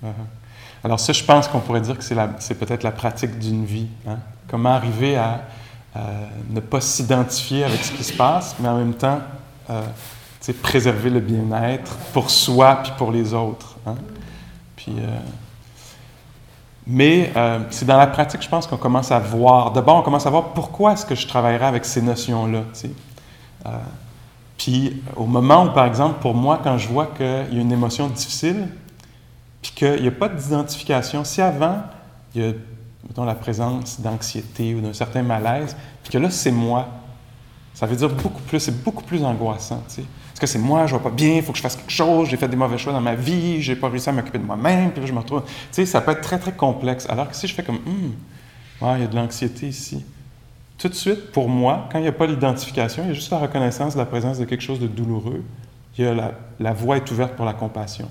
[0.02, 0.84] Uh -huh.
[0.84, 3.88] Alors ça, je pense qu'on pourrait dire que c'est peut-être la pratique d'une vie.
[4.08, 4.18] Hein?
[4.48, 5.42] Comment arriver à,
[6.48, 9.18] ne pas s'identifier avec ce qui se passe, mais en même temps
[9.68, 9.82] euh,
[10.62, 13.76] préserver le bien-être pour soi puis pour les autres.
[13.86, 13.96] Hein?
[14.76, 15.18] Puis, euh,
[16.86, 19.70] mais euh, c'est dans la pratique, je pense, qu'on commence à voir.
[19.72, 22.62] D'abord, on commence à voir pourquoi est-ce que je travaillerai avec ces notions-là.
[24.56, 27.72] Puis au moment où, par exemple, pour moi, quand je vois qu'il y a une
[27.72, 28.66] émotion difficile,
[29.62, 31.82] puis qu'il n'y a pas d'identification, si avant,
[32.34, 32.52] il y a,
[33.06, 36.88] mettons, la présence d'anxiété ou d'un certain malaise, puis que là, c'est moi,
[37.72, 39.82] ça veut dire beaucoup plus, c'est beaucoup plus angoissant.
[39.88, 40.04] Tu sais.
[40.28, 41.92] Parce que c'est moi, je ne vais pas bien, il faut que je fasse quelque
[41.92, 44.44] chose, j'ai fait des mauvais choix dans ma vie, j'ai pas réussi à m'occuper de
[44.44, 45.42] moi-même, puis là, je me retrouve.
[45.42, 47.08] Tu sais, ça peut être très, très complexe.
[47.08, 48.14] Alors que si je fais comme, hum,
[48.96, 50.04] il y a de l'anxiété ici.
[50.76, 53.30] Tout de suite, pour moi, quand il n'y a pas l'identification, il y a juste
[53.30, 55.44] la reconnaissance de la présence de quelque chose de douloureux.
[55.96, 58.08] Il y a la voie est ouverte pour la compassion.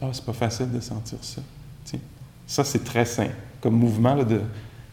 [0.00, 1.42] Ah, c'est pas facile de sentir ça.
[2.46, 3.28] Ça, c'est très sain.
[3.60, 4.40] Comme mouvement, là, de,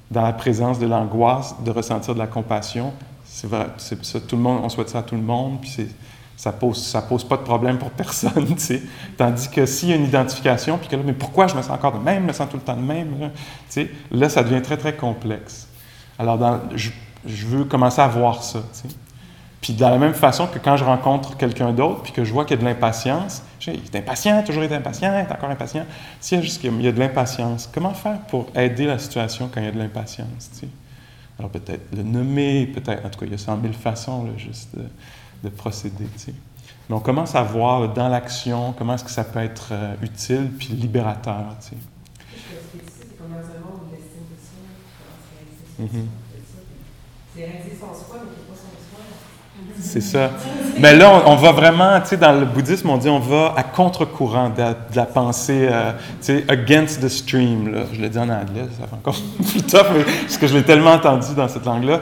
[0.10, 2.94] dans la présence de l'angoisse, de ressentir de la compassion,
[3.26, 5.88] c'est vrai, ça, tout le monde, on souhaite ça à tout le monde, puis
[6.36, 8.82] ça pose, ça pose pas de problème pour personne, tu sais.
[9.18, 11.72] Tandis que s'il y a une identification, puis que là, mais pourquoi je me sens
[11.72, 14.62] encore de même, je me sens tout le temps de même, là, là, ça devient
[14.62, 15.68] très, très complexe.
[16.18, 16.40] Alors,
[16.76, 16.90] je,
[17.26, 18.60] je, veux commencer à voir ça.
[19.62, 22.46] Puis de la même façon que quand je rencontre quelqu'un d'autre, puis que je vois
[22.46, 25.86] qu'il y a de l'impatience, il est impatient, toujours été impatient, il est encore impatient.
[26.20, 29.50] S'il y a juste qu'il y a de l'impatience, comment faire pour aider la situation
[29.54, 30.68] quand il y a de l'impatience, tu sais?
[31.38, 34.32] Alors peut-être le nommer, peut-être, en tout cas, il y a cent mille façons, là,
[34.38, 34.84] juste de,
[35.44, 36.06] de procéder.
[36.14, 36.34] Tu sais.
[36.90, 40.52] Mais on commence à voir dans l'action comment est-ce que ça peut être euh, utile
[40.58, 41.56] puis libérateur.
[41.62, 41.76] Tu sais.
[47.34, 49.02] C'est réaliser son soi, mais qui pas son soi.
[49.82, 50.30] C'est ça.
[50.78, 53.64] Mais là, on, va vraiment, tu sais, dans le bouddhisme, on dit on va à
[53.64, 54.64] contre-courant de,
[54.96, 55.92] la pensée, euh,
[56.22, 57.74] tu sais, against the stream.
[57.74, 57.82] Là.
[57.92, 59.16] Je le dis en anglais, ça fait encore
[59.52, 62.02] plus tough, mais, parce que je l'ai tellement entendu dans cette langue-là.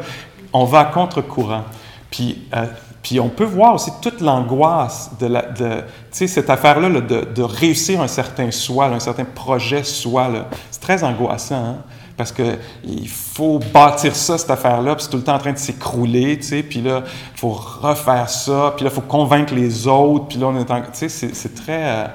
[0.53, 1.63] On va à contre-courant.
[2.11, 2.65] Puis, euh,
[3.01, 8.01] puis on peut voir aussi toute l'angoisse de, la, de cette affaire-là là, de, réussir
[8.01, 10.29] un certain soi, un certain projet soi.
[10.69, 11.77] C'est très angoissant, hein?
[12.19, 15.57] Parce qu'il faut bâtir ça, cette affaire-là, puis c'est tout le temps en train de
[15.57, 16.37] s'écrouler,
[16.69, 20.47] puis là, il faut refaire ça, puis là, il faut convaincre les autres, puis là,
[20.47, 20.81] on est en...
[20.81, 21.81] Tu sais, c'est très...
[21.81, 22.07] Euh,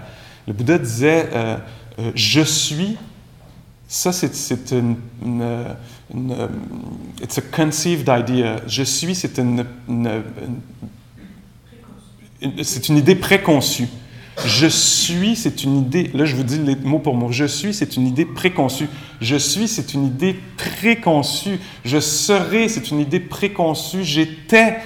[0.46, 1.56] le Bouddha disait euh,
[2.00, 2.98] euh, Je suis»,
[3.88, 4.96] ça, c'est une,
[7.22, 8.56] It's a conceived idea.
[8.66, 10.22] Je suis, c'est une, une
[12.62, 13.88] c'est une idée préconçue.
[14.44, 17.72] Je suis, c'est une idée, là je vous dis les mots pour mot, je suis,
[17.72, 18.88] c'est une idée préconçue.
[19.20, 21.58] Je suis, c'est une idée préconçue.
[21.84, 24.02] Je serai, c'est une idée préconçue.
[24.02, 24.76] J'étais,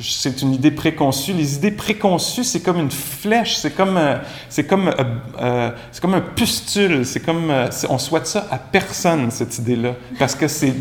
[0.00, 1.32] c'est une idée préconçue.
[1.32, 4.16] Les idées préconçues, c'est comme une flèche, c'est comme, euh,
[4.48, 5.04] c'est comme, euh,
[5.40, 7.52] euh, c'est comme un pustule, c'est comme,
[7.88, 10.74] on souhaite ça à personne, cette idée-là, parce que c'est,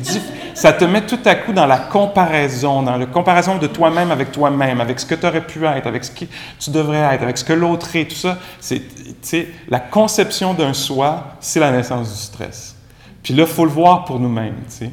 [0.54, 4.32] ça te met tout à coup dans la comparaison, dans la comparaison de toi-même avec
[4.32, 6.26] toi-même, avec ce que tu aurais pu être, avec ce que
[6.60, 8.38] tu devrais être, avec ce que l'autre est, tout ça.
[8.60, 12.76] C'est, la conception d'un soi, c'est la naissance du stress.
[13.24, 14.92] Puis là, il faut le voir pour nous-mêmes, tu sais.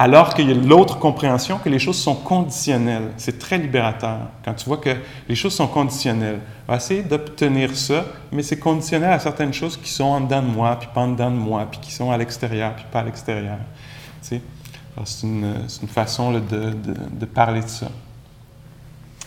[0.00, 3.10] Alors qu'il y a l'autre compréhension que les choses sont conditionnelles.
[3.16, 4.94] C'est très libérateur quand tu vois que
[5.28, 6.38] les choses sont conditionnelles.
[6.68, 10.46] On essayer d'obtenir ça, mais c'est conditionnel à certaines choses qui sont en dedans de
[10.46, 13.04] moi, puis pas en dedans de moi, puis qui sont à l'extérieur, puis pas à
[13.04, 13.58] l'extérieur.
[14.22, 14.40] C'est
[15.22, 16.74] une, façon de, de,
[17.12, 17.88] de, parler de ça.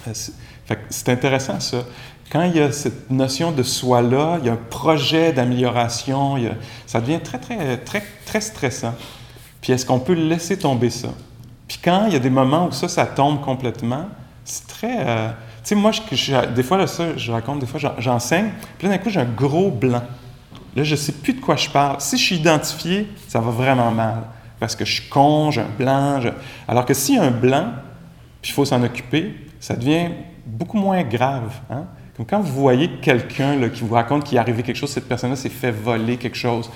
[0.08, 0.14] Euh,
[0.90, 1.84] c'est intéressant ça.
[2.32, 6.38] Quand il y a cette notion de soi-là, il y a un projet d'amélioration,
[6.88, 8.94] ça devient très, très, très, très stressant.
[9.62, 11.10] Puis est-ce qu'on peut laisser tomber ça?
[11.68, 14.08] Puis quand il y a des moments où ça, ça tombe complètement,
[14.44, 15.08] c'est très...
[15.08, 15.30] Euh,
[15.64, 15.92] tu sais, moi,
[16.56, 19.26] des fois, là, ça, je raconte, des fois, j'enseigne, puis là, d'un coup, j'ai un
[19.26, 20.02] gros blanc.
[20.76, 21.98] Là, je ne sais plus de quoi je parle.
[22.00, 24.24] Si je suis identifié, ça va vraiment mal.
[24.60, 26.20] Parce que je suis con, j'ai un blanc.
[26.68, 27.68] Alors que s'il y a un blanc,
[28.42, 30.10] puis il faut s'en occuper, ça devient
[30.46, 31.54] beaucoup moins grave.
[31.70, 31.86] Hein?
[32.18, 35.36] Comme quand vous voyez quelqu'un qui vous raconte qu'il est arrivé quelque chose, cette personne-là
[35.36, 36.70] s'est fait voler quelque chose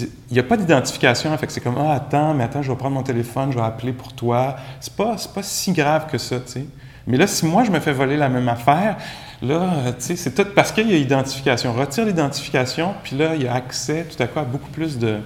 [0.00, 2.94] il n'y a pas d'identification, fait c'est comme Ah, attends, mais attends, je vais prendre
[2.94, 4.56] mon téléphone, je vais appeler pour toi.
[4.80, 6.66] C'est pas, pas si grave que ça, tu sais.
[7.06, 8.96] Mais là, si moi je me fais voler la même affaire,
[9.42, 11.74] là, tu sais, c'est tout parce qu'il y a identification.
[11.74, 15.18] Retire l'identification, puis là, il y a accès tout à coup à beaucoup plus de.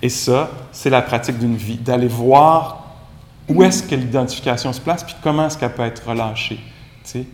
[0.00, 2.84] Et ça, c'est la pratique d'une vie, d'aller voir
[3.48, 6.58] où est-ce que l'identification se place, puis comment est-ce qu'elle peut être relâchée,
[7.04, 7.26] tu sais.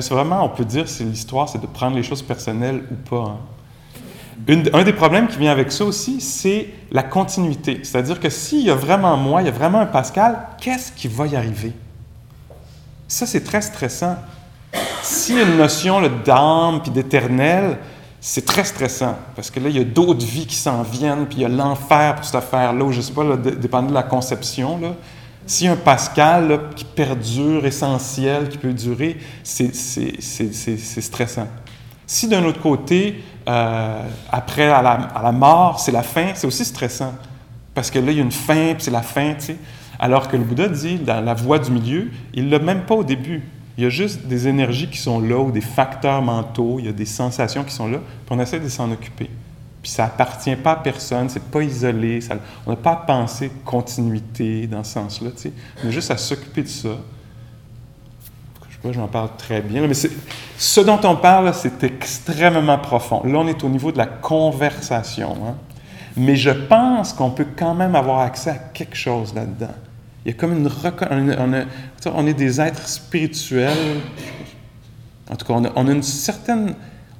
[0.00, 3.30] C'est vraiment, on peut dire, c'est l'histoire, c'est de prendre les choses personnelles ou pas.
[3.30, 3.38] Hein
[4.72, 7.80] un des problèmes qui vient avec ça aussi, c'est la continuité.
[7.82, 11.08] C'est-à-dire que s'il y a vraiment moi, il y a vraiment un Pascal, qu'est-ce qui
[11.08, 11.72] va y arriver?
[13.06, 14.16] Ça, c'est très stressant.
[15.02, 17.78] S'il y a une notion d'âme puis d'éternel,
[18.20, 21.38] c'est très stressant parce que là, il y a d'autres vies qui s'en viennent, puis
[21.38, 23.94] il y a l'enfer pour cette affaire-là, ou je ne sais pas, là, dépendant de
[23.94, 24.78] la conception.
[25.60, 29.72] Y a un Pascal qui perdure, essentiel, qui peut durer, c'est
[31.00, 31.48] stressant.
[32.10, 34.02] Si d'un autre côté, euh,
[34.32, 37.12] après, la, mort, c'est la fin, c'est aussi stressant.
[37.74, 39.56] Parce que là, il y a une fin, puis c'est la fin, tu sais.
[39.98, 42.94] Alors que le Bouddha dit, dans la voie du milieu, il ne l'a même pas
[42.94, 43.42] au début.
[43.76, 46.88] Il y a juste des énergies qui sont là, ou des facteurs mentaux, il y
[46.88, 49.28] a des sensations qui sont là, puis on essaie de s'en occuper.
[49.82, 52.36] Puis ça appartient pas à personne, c'est pas isolé, ça,
[52.66, 55.52] on n'a pas à penser continuité dans ce sens-là, tu sais.
[55.84, 56.96] On a juste à s'occuper de ça,
[58.84, 63.22] je j'en parle très bien, mais ce dont on parle, c'est extrêmement profond.
[63.24, 65.36] Là, on est au niveau de la conversation.
[65.44, 65.54] Hein.
[66.16, 69.74] Mais je pense qu'on peut quand même avoir accès à quelque chose là-dedans.
[70.24, 70.68] Il y a comme une...
[71.38, 74.00] On, on est des êtres spirituels.
[75.30, 76.74] En tout cas, on a, une certaine...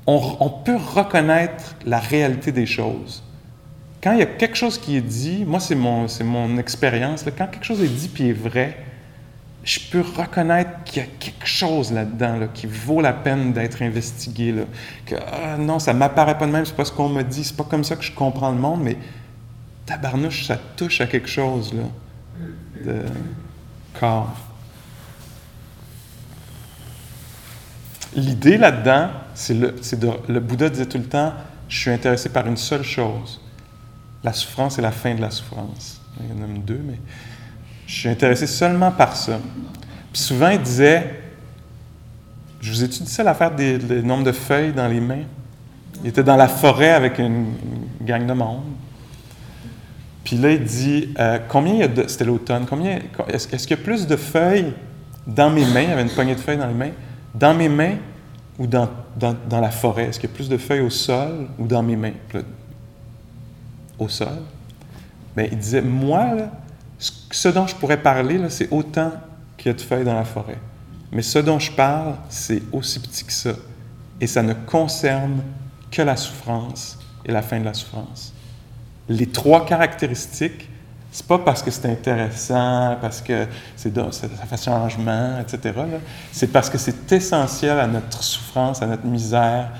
[0.06, 3.22] On, peut reconnaître la réalité des choses.
[4.02, 7.46] Quand il y a quelque chose qui est dit, moi, c'est mon, mon expérience, quand
[7.46, 8.76] quelque chose est dit puis est vrai,
[9.64, 14.54] je peux reconnaître qu'il y a quelque chose là-dedans qui vaut la peine d'être investigué.
[15.12, 17.64] Ah, non, ça m'apparaît pas de même, c'est pas ce qu'on me dit, c'est pas
[17.64, 18.96] comme ça que je comprends le monde, mais
[19.84, 21.74] tabarnouche, ça touche à quelque chose
[22.84, 23.02] de
[23.98, 24.34] corps.
[28.14, 29.74] L'idée là-dedans, c'est le,
[30.28, 31.34] le Bouddha disait tout le temps,
[31.68, 33.40] je suis intéressé par une seule chose,
[34.24, 36.00] la souffrance et la fin de la souffrance.
[36.20, 36.98] Il y en a même deux, mais
[37.88, 39.40] je suis intéressé seulement par ça.
[40.12, 41.22] Puis souvent, il disait,
[42.60, 45.24] je vous ai-tu dit ça, l'affaire des, nombres de feuilles dans les mains?
[46.04, 47.54] Il était dans la forêt avec une,
[48.02, 48.62] gang de monde.
[50.22, 52.06] Puis là, il dit, euh, combien il y a de...
[52.06, 52.66] C'était l'automne.
[52.68, 52.98] Combien...
[53.28, 54.74] Est-ce, qu'il y a plus de feuilles
[55.26, 55.82] dans mes mains?
[55.82, 56.92] Il y avait une poignée de feuilles dans les mains.
[57.34, 57.96] Dans mes mains
[58.58, 60.04] ou dans, dans, la forêt?
[60.04, 62.12] Est-ce qu'il y a plus de feuilles au sol ou dans mes mains?
[63.98, 64.28] au sol.
[65.34, 66.50] Bien, il disait, moi, là,
[66.98, 69.12] ce dont je pourrais parler, c'est autant
[69.56, 70.58] qu'il y a de feuilles dans la forêt.
[71.12, 73.52] Mais ce dont je parle, c'est aussi petit que ça.
[74.20, 75.42] Et ça ne concerne
[75.90, 78.32] que la souffrance et la fin de la souffrance.
[79.08, 80.68] Les trois caractéristiques,
[81.10, 85.74] c'est pas parce que c'est intéressant, parce que c'est ça fait changement, etc.
[86.30, 89.70] C'est parce que c'est essentiel à notre souffrance, à notre misère.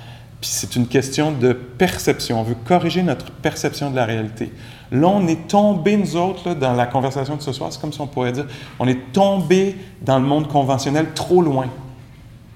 [0.41, 2.41] Puis c'est une question de perception.
[2.41, 4.53] On veut corriger notre perception de la réalité.
[4.93, 8.01] Là, on est tombé, nous autres, dans la conversation de ce soir, c'est comme si
[8.01, 8.47] on pourrait dire,
[8.79, 11.67] on est tombé dans le monde conventionnel trop loin.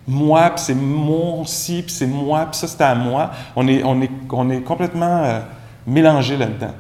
[0.07, 3.33] moi, puis c'est mon si, puis c'est moi, puis ça c'était à moi.
[3.57, 5.41] On est, on est, on est complètement euh,
[5.87, 6.75] mélangé là-dedans.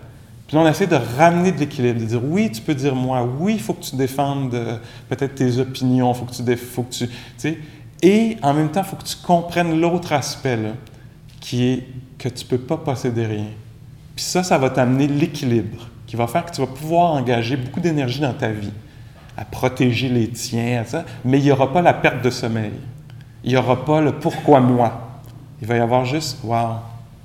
[0.47, 3.29] Puis là, on essaie de ramener de l'équilibre, de dire oui, tu peux dire moi,
[3.41, 4.79] oui, il faut que tu défendes euh,
[5.09, 7.05] peut-être tes opinions, il faut que tu, faut que
[7.39, 7.59] tu,
[8.03, 10.71] et en même temps, il faut que tu comprennes l'autre aspect, là,
[11.43, 11.87] qui est
[12.19, 13.49] que tu ne peux pas posséder rien.
[14.15, 17.81] Puis ça, ça va t'amener l'équilibre, qui va faire que tu vas pouvoir engager beaucoup
[17.81, 18.73] d'énergie dans ta vie,
[19.37, 22.73] à protéger les tiens, à ça, mais il n'y aura pas la perte de sommeil.
[23.45, 25.21] Il n'y aura pas le pourquoi moi.
[25.61, 26.77] Il va y avoir juste, wow,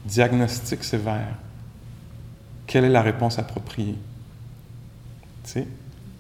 [0.03, 1.36] diagnostic sévère.
[2.65, 3.95] Quelle est la réponse appropriée?
[5.43, 5.68] Tu sais?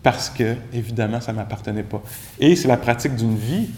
[0.03, 2.01] Parce que, évidemment, ça ne m'appartenait pas.
[2.39, 3.69] Et c'est la pratique d'une vie.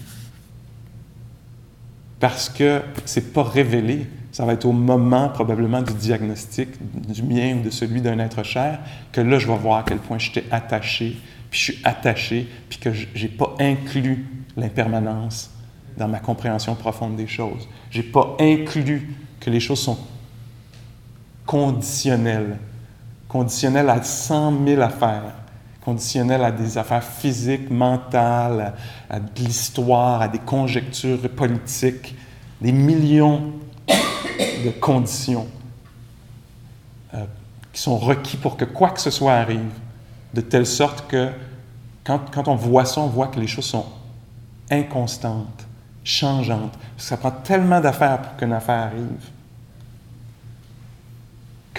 [2.20, 4.08] Parce que ce n'est pas révélé.
[4.32, 6.70] Ça va être au moment, probablement, du diagnostic,
[7.08, 8.80] du mien ou de celui d'un être cher,
[9.12, 11.18] que là, je vais voir à quel point j'étais attaché,
[11.50, 15.50] puis je suis attaché, puis que je n'ai pas inclus l'impermanence
[15.98, 17.68] dans ma compréhension profonde des choses.
[17.90, 19.10] Je n'ai pas inclus
[19.40, 19.98] que les choses sont
[21.46, 22.58] conditionnelles,
[23.28, 25.34] conditionnelles à 100 000 affaires,
[25.90, 28.74] conditionnelles à des affaires physiques, mentales,
[29.10, 32.16] à, de l'histoire, à des conjectures politiques,
[32.62, 33.54] des millions
[33.88, 35.48] de conditions
[37.16, 37.24] euh,
[37.74, 39.72] qui sont requis pour que quoi que ce soit arrive,
[40.36, 41.30] de telle sorte que
[42.04, 43.86] quand, quand on voit ça, on voit que les choses sont
[44.70, 45.66] inconstantes
[46.04, 46.74] changeante.
[46.98, 49.30] Ça prend tellement d'affaires pour qu'une affaire arrive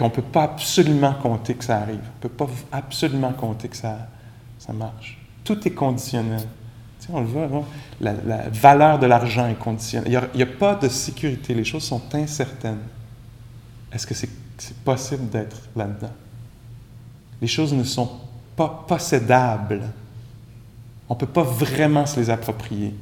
[0.00, 2.00] qu'on ne peut pas absolument compter que ça arrive.
[2.00, 4.08] On ne peut pas absolument compter que ça,
[4.58, 5.18] ça marche.
[5.44, 6.40] Tout est conditionnel.
[6.98, 7.48] Tu sais, on le voit,
[8.00, 10.10] La, valeur de l'argent est conditionnelle.
[10.32, 11.52] Il n'y a, pas de sécurité.
[11.52, 12.80] Les choses sont incertaines.
[13.92, 14.30] Est-ce que c'est
[14.86, 16.12] possible d'être là-dedans?
[17.42, 18.10] Les choses ne sont
[18.56, 19.82] pas possédables.
[21.10, 22.94] On ne peut pas vraiment se les approprier.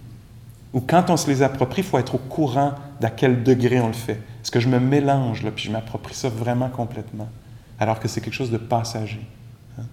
[0.73, 3.89] Ou quand on se les approprie, il faut être au courant d'à quel degré on
[3.89, 4.21] le fait.
[4.43, 7.29] Est-ce que je me mélange, là, puis je m'approprie ça vraiment complètement,
[7.79, 9.27] alors que c'est quelque chose de passager?
[9.79, 9.85] Hein?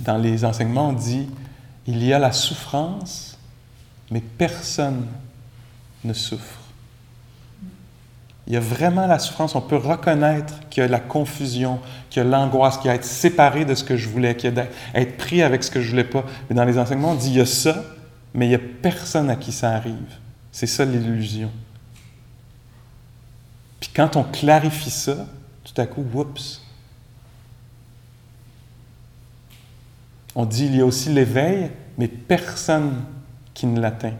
[0.00, 1.28] Dans les enseignements, on dit,
[1.86, 3.38] il y a la souffrance,
[4.10, 5.06] mais personne
[6.04, 6.61] ne souffre.
[8.46, 9.54] Il y a vraiment la souffrance.
[9.54, 11.78] On peut reconnaître qu'il y a la confusion,
[12.10, 14.52] qu'il y a l'angoisse, qu'il y a être séparé de ce que je voulais, qu'il
[14.52, 16.24] y a être pris avec ce que je ne voulais pas.
[16.48, 17.84] Mais dans les enseignements, on dit il y a ça,
[18.34, 19.94] mais il n'y a personne à qui ça arrive.
[20.50, 21.50] C'est ça l'illusion.
[23.80, 25.26] Puis quand on clarifie ça,
[25.64, 26.62] tout à coup, oups.
[30.34, 33.04] On dit il y a aussi l'éveil, mais personne
[33.54, 34.14] qui ne l'atteint.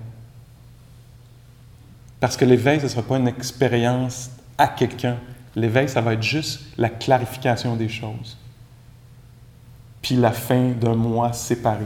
[2.23, 5.17] Parce que l'éveil, ce ne sera pas une expérience à quelqu'un.
[5.57, 8.39] L'éveil, ça va être juste la clarification des choses.
[10.01, 11.85] Puis la fin d'un moi séparé.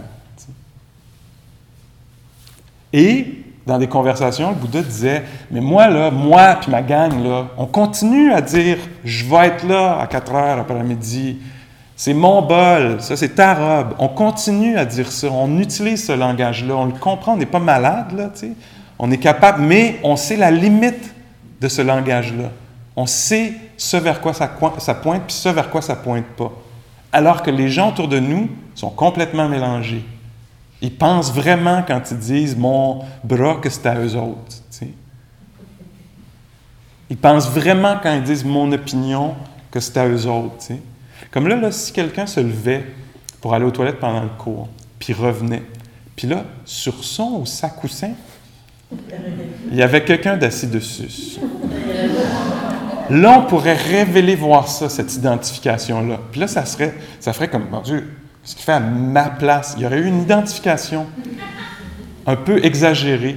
[2.93, 7.47] Et dans des conversations, le Bouddha disait Mais moi, là, moi puis ma gang, là,
[7.57, 11.39] on continue à dire Je vais être là à 4 heures après-midi.
[11.97, 13.95] C'est mon bol, ça c'est ta robe.
[13.99, 17.59] On continue à dire ça, on utilise ce langage-là, on le comprend, on n'est pas
[17.59, 18.53] malade, là, tu sais.
[18.99, 21.15] On est capable, mais on sait la limite
[21.61, 22.51] de ce langage-là.
[22.95, 26.53] On sait ce vers quoi ça, pointe, puis ce vers quoi ça pointe pas.
[27.13, 30.05] Alors que les gens autour de nous sont complètement mélangés.
[30.81, 34.57] Ils pensent vraiment quand ils disent mon bras que c'est à eux autres.
[37.09, 39.35] Ils pensent vraiment quand ils disent mon opinion
[39.71, 40.67] que c'est à eux autres.
[41.31, 42.85] Comme là, si quelqu'un se levait
[43.41, 44.69] pour aller aux toilettes pendant le cours,
[44.99, 45.63] puis revenait,
[46.17, 48.13] puis là, sur son ou sa coussin,
[49.71, 51.39] il y avait quelqu'un d'assis dessus.
[53.11, 56.19] Là, on pourrait révéler, voir ça, cette identification-là.
[56.31, 58.11] Puis là, ça serait, ça ferait comme, mon Dieu,
[58.43, 59.75] ce qui fait à ma place.
[59.77, 61.07] Il y aurait eu une identification
[62.27, 63.37] un peu exagérée.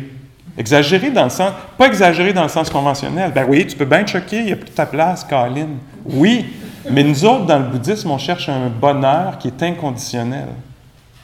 [0.58, 3.32] Exagérée dans le sens, pas exagérée dans le sens conventionnel.
[3.34, 5.68] Ben oui, tu peux bien te choquer, il n'y a plus ta place, Colin.
[6.06, 6.46] Oui,
[6.90, 10.48] mais nous autres, dans le bouddhisme, on cherche un bonheur qui est inconditionnel.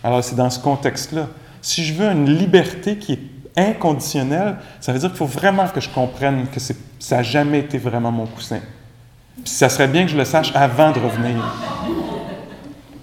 [0.03, 1.27] Alors, c'est dans ce contexte-là.
[1.61, 5.79] Si je veux une liberté qui est inconditionnel, ça veut dire qu'il faut vraiment que
[5.79, 8.59] je comprenne que ça n'a jamais été vraiment mon coussin.
[9.43, 11.35] Puis ça serait bien que je le sache avant de revenir.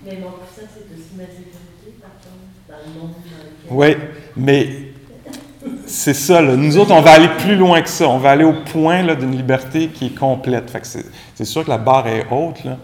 [0.05, 2.35] Mais mon coussin, c'est aussi ma sécurité, par contre,
[2.69, 3.99] dans le monde dans lequel...
[4.01, 4.93] Oui, mais
[5.87, 6.41] c'est ça.
[6.41, 6.57] Là.
[6.57, 8.09] Nous autres, on va aller plus loin que ça.
[8.09, 10.71] On va aller au point d'une liberté qui est complète.
[10.71, 10.83] Fait
[11.35, 12.65] c'est sûr que la barre est haute.
[12.65, 12.79] Là.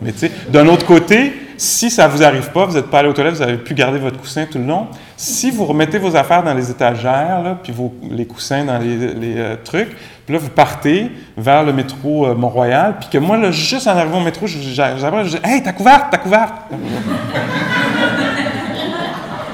[0.00, 3.08] Mais tu sais, d'un autre côté, Si ça vous arrive pas, vous n'êtes pas allé
[3.08, 4.86] aux toilettes, vous avez pu garder votre coussin tout le long.
[5.16, 7.74] Si vous remettez vos affaires dans les étagères, puis
[8.12, 9.88] les coussins dans les, euh, trucs,
[10.24, 13.96] puis là, vous partez vers le métro euh, Mont-Royal, puis que moi, là, juste en
[13.96, 16.54] arrivant au métro, j'arrive, je dis Hey, ta couverte, ta couverte!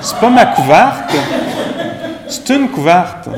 [0.03, 1.11] C'est pas ma couverte,
[2.29, 3.31] c'est une couverte.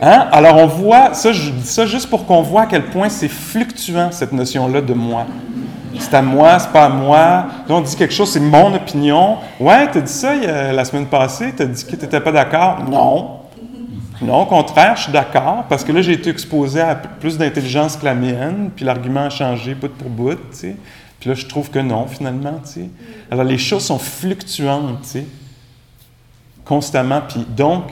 [0.00, 0.28] Hein?
[0.32, 3.28] Alors, on voit, ça, je dis ça juste pour qu'on voit à quel point c'est
[3.28, 5.26] fluctuant, cette notion-là de moi.
[5.98, 7.18] C'est à moi, c'est pas à moi.
[7.18, 9.38] Là, on dit quelque chose, c'est mon opinion.
[9.58, 12.84] Ouais, t'as dit ça la semaine passée, t'as dit que t'étais pas d'accord.
[12.88, 13.40] Non.
[14.22, 17.96] Non, au contraire, je suis d'accord, parce que là, j'ai été exposé à plus d'intelligence
[17.96, 20.38] que la mienne, puis l'argument a changé bout pour bout.
[20.60, 22.60] Puis là, je trouve que non, finalement.
[23.30, 25.16] Alors, les choses sont fluctuantes,
[26.66, 27.22] constamment.
[27.26, 27.84] Puis donc,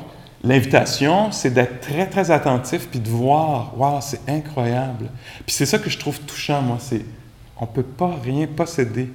[0.44, 5.06] l'invitation, c'est d'être très, très attentif, puis de voir, waouh, c'est incroyable.
[5.46, 7.04] Puis c'est ça que je trouve touchant, moi, c'est,
[7.60, 9.10] on peut pas rien posséder.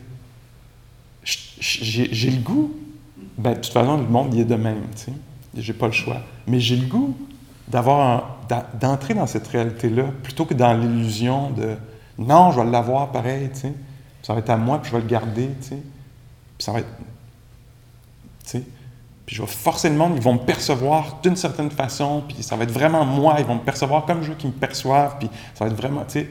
[1.23, 2.73] J'ai le goût,
[3.37, 5.13] ben, de toute façon, le monde, il est de même, tu sais.
[5.55, 6.17] J'ai pas le choix.
[6.47, 7.15] Mais j'ai le goût
[7.69, 11.75] d'entrer dans cette réalité-là plutôt que dans l'illusion de
[12.17, 13.67] non, je vais l'avoir pareil, tu.
[14.21, 15.49] Ça va être à moi, puis je vais le garder.
[15.67, 15.79] Puis
[16.59, 16.89] ça va être.
[19.25, 22.57] Puis je vais forcer le monde, ils vont me percevoir d'une certaine façon, puis ça
[22.57, 25.29] va être vraiment moi, ils vont me percevoir comme je veux qu'ils me perçoivent, puis
[25.55, 26.29] ça va être vraiment, tu sais.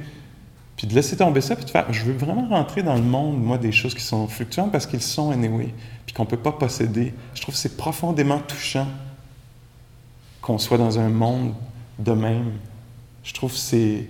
[0.82, 3.40] Puis de laisser tomber ça, puis de faire, je veux vraiment rentrer dans le monde,
[3.40, 5.72] moi, des choses qui sont fluctuantes parce qu'ils sont anyway,
[6.04, 7.14] puis qu'on ne peut pas posséder.
[7.34, 8.88] Je trouve que c'est profondément touchant
[10.40, 11.54] qu'on soit dans un monde
[12.00, 12.50] de même.
[13.22, 14.08] Je trouve que c'est,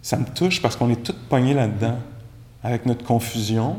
[0.00, 1.98] ça me touche parce qu'on est tous pognés là-dedans,
[2.62, 3.76] avec notre confusion,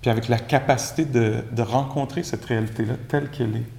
[0.00, 3.77] puis avec la capacité de, de rencontrer cette réalité-là telle qu'elle est.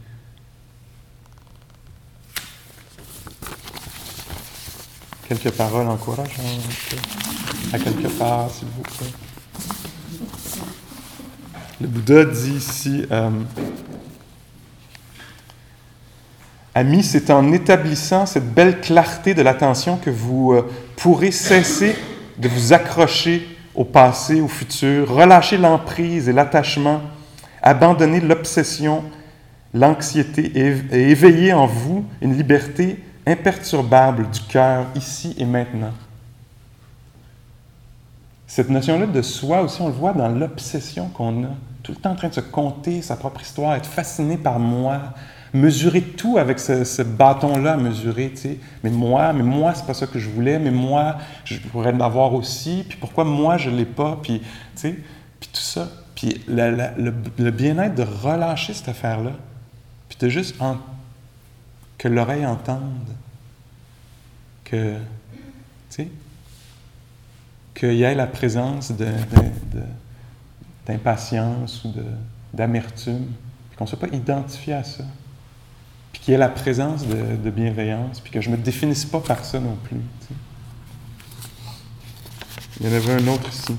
[5.29, 6.95] Quelques paroles encourageantes
[7.71, 9.13] à quelque part, s'il vous plaît.
[11.79, 13.29] Le Bouddha dit ici, euh,
[16.73, 21.95] Amis, c'est en établissant cette belle clarté de l'attention que vous euh, pourrez cesser
[22.39, 27.01] de vous accrocher au passé, au futur, relâcher l'emprise et l'attachement,
[27.61, 29.03] abandonner l'obsession,
[29.75, 32.97] l'anxiété et éveiller en vous une liberté
[33.29, 35.93] imperturbable du cœur, ici et maintenant.
[38.47, 41.49] Cette notion-là de soi aussi, on le voit dans l'obsession qu'on a,
[41.83, 45.13] tout le temps en train de se conter sa propre histoire, être fasciné par moi,
[45.53, 48.59] mesurer tout avec ce, bâton-là mesurer, tu sais.
[48.83, 52.33] Mais moi, mais moi, c'est pas ça que je voulais, mais moi, je pourrais l'avoir
[52.33, 54.95] aussi, puis pourquoi moi, je l'ai pas, puis, tu sais,
[55.39, 55.87] puis tout ça.
[56.15, 59.31] Puis le, le bien-être de relâcher cette affaire-là,
[60.09, 60.77] puis de juste en-
[61.99, 63.09] que l'oreille entende,
[64.63, 64.99] que, tu
[65.89, 66.07] sais,
[67.75, 68.91] qu'il y ait la présence
[70.87, 71.93] d'impatience ou
[72.53, 73.27] d'amertume,
[73.77, 75.03] qu'on ne soit pas identifié à ça,
[76.13, 79.19] puis qu'il y ait la présence de, bienveillance, puis que je ne me définisse pas
[79.19, 79.99] par ça non plus.
[82.79, 83.75] Il y en avait un autre ici.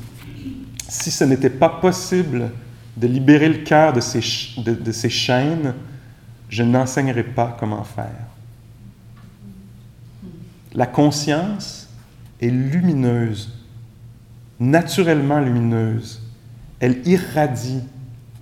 [0.89, 2.51] Si ce n'était pas possible
[2.99, 5.75] de libérer le cœur de ch- de- de ces chaînes,
[6.51, 8.27] je n'enseignerai pas comment faire.
[10.75, 11.89] La conscience
[12.41, 13.53] est lumineuse,
[14.59, 16.21] naturellement lumineuse.
[16.81, 17.83] Elle irradie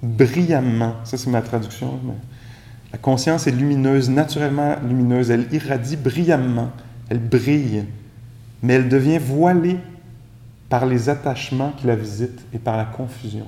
[0.02, 0.94] brillamment.
[1.04, 2.00] Ça, c'est ma traduction.
[2.04, 2.14] mais
[2.92, 5.30] La conscience est lumineuse, naturellement lumineuse.
[5.30, 6.70] Elle irradie brillamment.
[7.08, 7.84] Elle brille.
[8.62, 9.78] Mais elle devient voilée
[10.68, 13.46] par les attachements qui la visitent et par la confusion.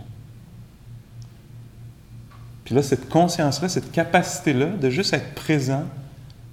[2.71, 5.83] Puis là, cette conscience-là, cette capacité-là de juste être présent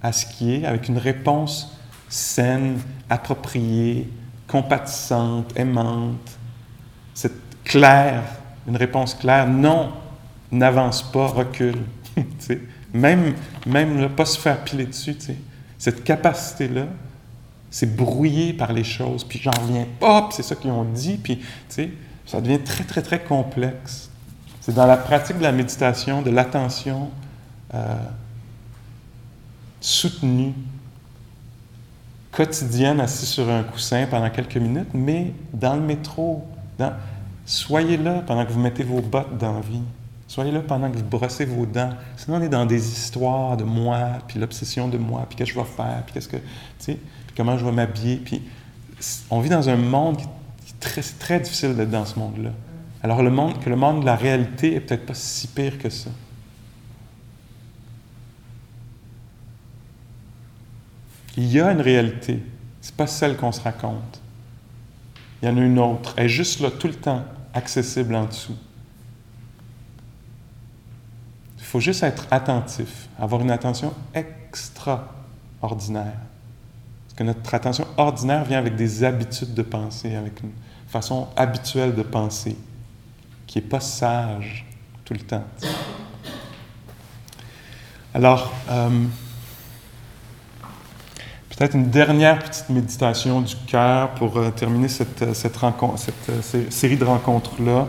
[0.02, 4.10] à ce qui est, avec une réponse saine, appropriée,
[4.48, 6.36] compatissante, aimante,
[7.14, 8.24] cette claire,
[8.66, 9.92] une réponse claire, non,
[10.50, 11.78] n'avance pas, recule.
[12.92, 15.14] Même, même là, pas se faire piler dessus.
[15.14, 15.36] tu sais.
[15.78, 16.86] Cette capacité-là,
[17.70, 21.38] c'est brouillé par les choses, puis j'en reviens pas, c'est ça qu'ils ont dit, puis
[21.68, 24.07] ça devient très, très, très complexe.
[24.68, 27.08] C'est dans la pratique de la méditation, de l'attention
[27.72, 27.94] euh,
[29.80, 30.52] soutenue,
[32.30, 36.44] quotidienne, assis sur un coussin pendant quelques minutes, mais dans le métro,
[37.46, 39.80] soyez là pendant que vous mettez vos bottes dans la vie.
[40.26, 41.94] Soyez là pendant que vous brossez vos dents.
[42.18, 45.60] Sinon, on est dans des histoires de moi, puis l'obsession de moi, puis qu'est-ce que
[45.60, 46.42] je vais faire, puis qu'est-ce que, tu
[46.80, 46.94] sais,
[47.26, 48.16] puis comment je vais m'habiller.
[48.16, 48.42] Puis
[49.30, 50.24] on vit dans un monde qui,
[51.00, 52.50] est très difficile d'être dans ce monde-là.
[53.02, 55.88] Alors le monde, que le monde de la réalité est peut-être pas si pire que
[55.88, 56.10] ça.
[61.36, 62.42] Il y a une réalité.
[62.80, 64.20] C'est pas celle qu'on se raconte.
[65.40, 66.14] Il y en a une autre.
[66.16, 67.24] Elle est juste là tout le temps.
[67.54, 68.56] accessible en dessous.
[71.58, 76.18] Il faut juste être attentif, avoir une attention extraordinaire.
[77.06, 80.52] Parce que notre attention ordinaire vient avec des habitudes de pensée, avec une
[80.88, 82.56] façon habituelle de penser,
[83.48, 84.64] qui n'est pas sage
[85.04, 85.44] tout le temps.
[88.14, 89.06] Alors, euh,
[91.58, 96.96] peut-être une dernière petite méditation du cœur pour euh, terminer cette, rencontre, cette euh, série
[96.96, 97.88] de rencontres-là.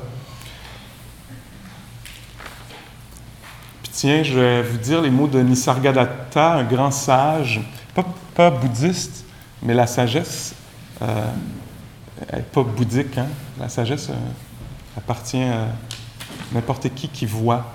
[3.83, 7.61] Puis tiens, je vais vous dire les mots de Nisargadatta, un grand sage,
[7.93, 9.23] pas, pas bouddhiste,
[9.61, 10.55] mais la sagesse
[11.03, 11.25] euh,
[12.33, 13.19] n'est pas bouddhique.
[13.19, 13.27] Hein?
[13.59, 14.09] La sagesse
[14.97, 15.67] appartient à
[16.51, 17.71] n'importe qui qui voit.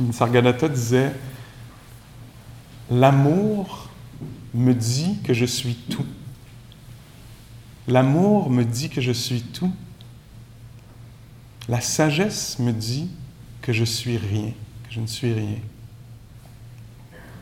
[0.00, 1.12] Nisargadatta disait
[2.90, 3.88] L'amour
[4.54, 6.06] me dit que je suis tout.
[7.86, 9.72] L'amour me dit que je suis tout.
[11.68, 13.10] La sagesse me dit
[13.60, 14.52] que je suis rien,
[14.84, 15.58] que je ne suis rien.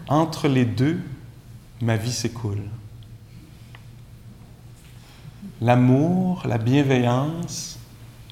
[0.08, 1.00] Entre les deux,
[1.80, 2.62] ma vie s'écoule.
[5.60, 7.75] L'amour, la bienveillance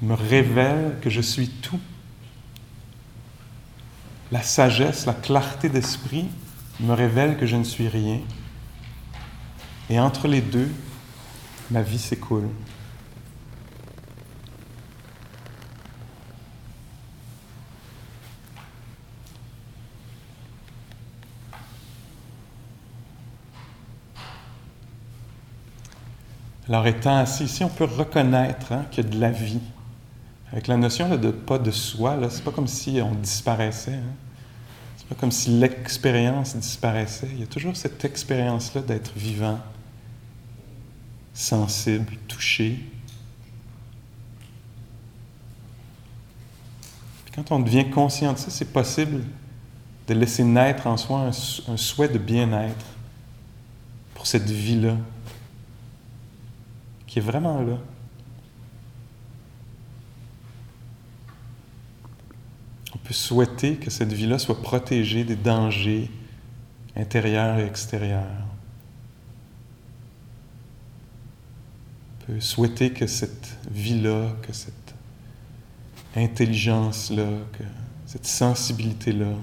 [0.03, 1.80] me révèlent que je suis tout.
[4.32, 6.26] La sagesse, la clarté d'esprit
[6.80, 8.20] me révèle que je ne suis rien.
[9.90, 10.70] Et entre les deux,
[11.70, 12.49] ma vie s'écoule.
[26.66, 29.61] Alors, étant assis ici, on peut reconnaître hein, qu'il y a de la vie.
[30.55, 33.94] Avec la notion de pas de soi, c'est pas comme si on disparaissait.
[33.94, 34.14] Hein.
[34.96, 37.28] C'est pas comme si l'expérience disparaissait.
[37.32, 39.59] Il y a toujours cette expérience-là d'être vivant,
[41.34, 42.78] sensible, touché.
[47.34, 49.24] quand on devient conscient de ça, c'est possible
[50.07, 51.30] de laisser naître en soi
[51.66, 52.86] un souhait de bien-être
[54.14, 54.96] pour cette vie-là,
[57.09, 57.78] qui est vraiment là.
[63.05, 66.11] Peut souhaiter que cette vie-là soit protégée des dangers
[66.96, 68.44] intérieurs et extérieurs.
[72.26, 74.94] peut souhaiter que cette vie-là, que cette
[76.16, 77.64] intelligence-là, que
[78.07, 79.34] cette sensibilité-là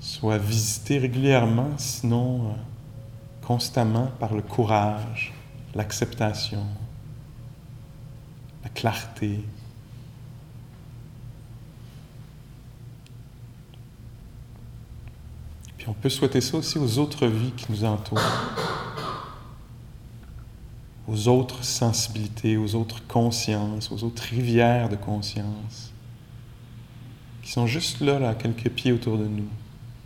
[0.00, 2.52] soit visitée régulièrement, sinon euh,
[3.42, 5.32] constamment par le courage,
[5.74, 6.64] l'acceptation,
[8.62, 9.40] la clarté.
[15.84, 18.18] Puis on peut souhaiter ça aussi aux autres vies qui nous entourent
[21.06, 25.92] aux autres sensibilités, aux autres consciences, aux autres rivières de conscience,
[27.42, 29.46] qui sont juste là, à quelques pieds autour de nous,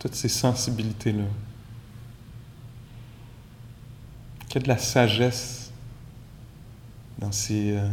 [0.00, 1.26] toutes ces sensibilités-là.
[4.48, 5.70] Qu'il y a de la sagesse
[7.20, 7.88] dans ces euh,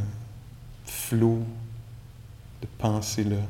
[0.86, 1.46] flots
[2.64, 3.44] de pensées-là.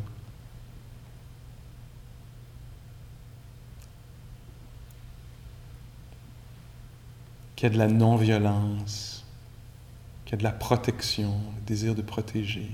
[7.65, 9.25] Qu'il de la non-violence
[10.23, 12.69] qu'il y a de la protection, le désir de protéger.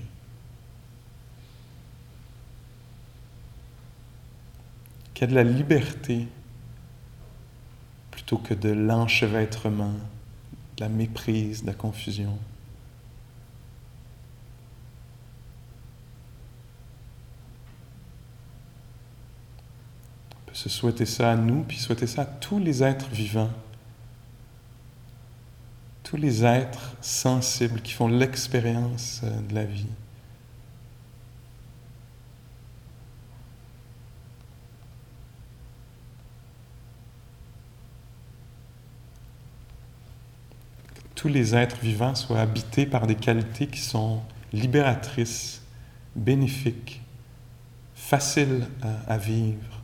[5.13, 6.27] Qu'il y a de la liberté
[8.11, 9.93] plutôt que de l'enchevêtrement,
[10.76, 12.38] de la méprise, de la confusion.
[20.35, 23.51] On peut se souhaiter ça à nous, puis souhaiter ça à tous les êtres vivants
[26.11, 29.85] tous les êtres sensibles qui font l'expérience euh, de la vie.
[40.95, 44.19] Que tous les êtres vivants soient habités par des qualités qui sont
[44.51, 45.61] libératrices,
[46.17, 47.01] bénéfiques,
[47.95, 49.81] faciles à, à vivre.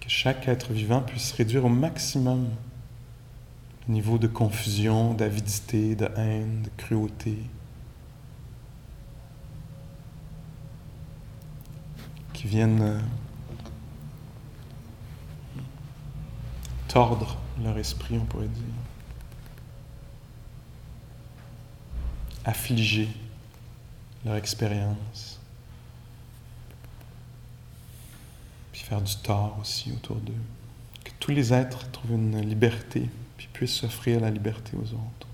[0.00, 2.50] Que chaque être vivant puisse réduire au maximum
[3.88, 7.38] niveau de confusion, d'avidité, de haine, de cruauté,
[12.34, 13.00] qui viennent euh,
[16.86, 18.62] tordre leur esprit, on pourrait dire,
[22.44, 23.08] affliger
[24.24, 25.40] leur expérience,
[28.72, 30.32] puis faire du tort aussi autour d'eux.
[31.04, 33.08] Que tous les êtres trouvent une liberté
[33.64, 35.26] offrir la liberté aux autres.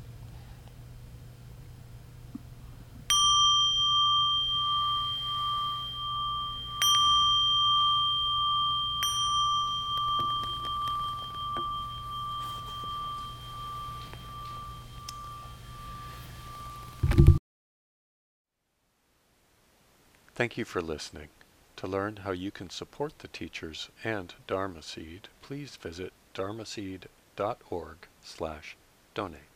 [20.34, 21.28] Thank you for listening.
[21.76, 28.76] To learn how you can support the teachers and Dharma Seed, please visit dharmaseed.org slash
[29.14, 29.53] donate.